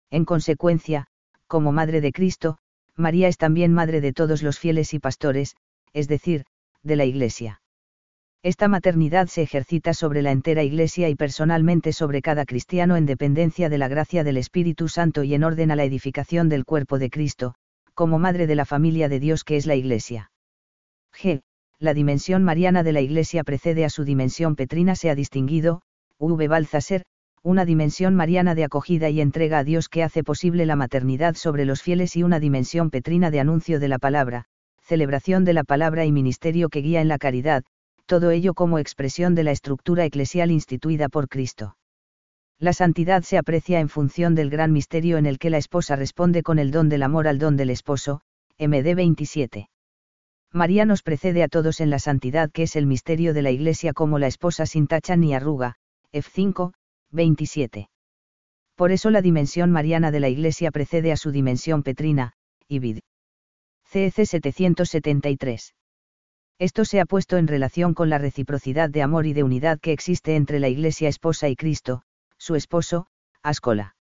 En 0.09 0.25
consecuencia, 0.25 1.07
como 1.45 1.71
Madre 1.71 2.01
de 2.01 2.11
Cristo, 2.11 2.57
María 2.95 3.27
es 3.27 3.37
también 3.37 3.71
Madre 3.71 4.01
de 4.01 4.13
todos 4.13 4.41
los 4.41 4.57
fieles 4.57 4.95
y 4.95 4.99
pastores, 4.99 5.55
es 5.93 6.07
decir, 6.07 6.45
de 6.87 6.95
la 6.95 7.05
Iglesia. 7.05 7.61
Esta 8.43 8.67
maternidad 8.67 9.27
se 9.27 9.41
ejercita 9.41 9.93
sobre 9.93 10.21
la 10.21 10.31
entera 10.31 10.63
Iglesia 10.63 11.09
y 11.09 11.15
personalmente 11.15 11.91
sobre 11.93 12.21
cada 12.21 12.45
cristiano 12.45 12.95
en 12.95 13.05
dependencia 13.05 13.69
de 13.69 13.77
la 13.77 13.87
gracia 13.87 14.23
del 14.23 14.37
Espíritu 14.37 14.87
Santo 14.87 15.23
y 15.23 15.33
en 15.33 15.43
orden 15.43 15.69
a 15.69 15.75
la 15.75 15.83
edificación 15.83 16.47
del 16.49 16.63
cuerpo 16.65 16.97
de 16.97 17.09
Cristo, 17.09 17.55
como 17.93 18.19
madre 18.19 18.47
de 18.47 18.55
la 18.55 18.65
familia 18.65 19.09
de 19.09 19.19
Dios 19.19 19.43
que 19.43 19.57
es 19.57 19.65
la 19.65 19.75
Iglesia. 19.75 20.31
G. 21.13 21.41
La 21.79 21.93
dimensión 21.93 22.43
mariana 22.43 22.83
de 22.83 22.93
la 22.93 23.01
Iglesia 23.01 23.43
precede 23.43 23.85
a 23.85 23.89
su 23.89 24.03
dimensión 24.03 24.55
petrina 24.55 24.95
se 24.95 25.09
ha 25.09 25.15
distinguido, 25.15 25.81
V. 26.17 26.47
Balzaser, 26.47 27.03
una 27.43 27.65
dimensión 27.65 28.15
mariana 28.15 28.55
de 28.55 28.63
acogida 28.63 29.09
y 29.09 29.21
entrega 29.21 29.59
a 29.59 29.63
Dios 29.63 29.89
que 29.89 30.03
hace 30.03 30.23
posible 30.23 30.65
la 30.65 30.75
maternidad 30.75 31.35
sobre 31.35 31.65
los 31.65 31.81
fieles 31.81 32.15
y 32.15 32.23
una 32.23 32.39
dimensión 32.39 32.89
petrina 32.89 33.29
de 33.31 33.39
anuncio 33.39 33.79
de 33.79 33.87
la 33.87 33.99
palabra, 33.99 34.45
celebración 34.87 35.43
de 35.43 35.51
la 35.51 35.65
palabra 35.65 36.05
y 36.05 36.13
ministerio 36.13 36.69
que 36.69 36.79
guía 36.81 37.01
en 37.01 37.09
la 37.09 37.17
caridad, 37.17 37.65
todo 38.05 38.31
ello 38.31 38.53
como 38.53 38.79
expresión 38.79 39.35
de 39.35 39.43
la 39.43 39.51
estructura 39.51 40.05
eclesial 40.05 40.49
instituida 40.49 41.09
por 41.09 41.27
Cristo. 41.27 41.75
La 42.57 42.71
santidad 42.71 43.23
se 43.23 43.37
aprecia 43.37 43.81
en 43.81 43.89
función 43.89 44.33
del 44.33 44.49
gran 44.49 44.71
misterio 44.71 45.17
en 45.17 45.25
el 45.25 45.39
que 45.39 45.49
la 45.49 45.57
esposa 45.57 45.97
responde 45.97 46.41
con 46.41 46.57
el 46.57 46.71
don 46.71 46.87
del 46.87 47.03
amor 47.03 47.27
al 47.27 47.37
don 47.37 47.57
del 47.57 47.69
esposo, 47.69 48.21
MD 48.57 48.95
27. 48.95 49.69
María 50.53 50.85
nos 50.85 51.03
precede 51.03 51.43
a 51.43 51.49
todos 51.49 51.81
en 51.81 51.89
la 51.89 51.99
santidad 51.99 52.49
que 52.49 52.63
es 52.63 52.77
el 52.77 52.87
misterio 52.87 53.33
de 53.33 53.41
la 53.41 53.51
Iglesia 53.51 53.91
como 53.91 54.19
la 54.19 54.27
esposa 54.27 54.65
sin 54.65 54.87
tacha 54.87 55.17
ni 55.17 55.35
arruga, 55.35 55.75
F5, 56.13 56.71
27. 57.11 57.89
Por 58.75 58.93
eso 58.93 59.09
la 59.09 59.21
dimensión 59.21 59.69
mariana 59.69 60.11
de 60.11 60.21
la 60.21 60.29
Iglesia 60.29 60.71
precede 60.71 61.11
a 61.11 61.17
su 61.17 61.31
dimensión 61.31 61.83
petrina, 61.83 62.31
Ibid. 62.69 62.99
CEC 63.97 64.25
773. 64.25 65.73
Esto 66.59 66.85
se 66.85 66.99
ha 66.99 67.05
puesto 67.05 67.37
en 67.37 67.47
relación 67.47 67.93
con 67.93 68.09
la 68.09 68.17
reciprocidad 68.17 68.89
de 68.89 69.01
amor 69.01 69.25
y 69.25 69.33
de 69.33 69.43
unidad 69.43 69.79
que 69.79 69.91
existe 69.91 70.35
entre 70.35 70.59
la 70.59 70.69
Iglesia 70.69 71.09
esposa 71.09 71.49
y 71.49 71.55
Cristo, 71.55 72.03
su 72.37 72.55
esposo, 72.55 73.07
Ascola. 73.43 73.96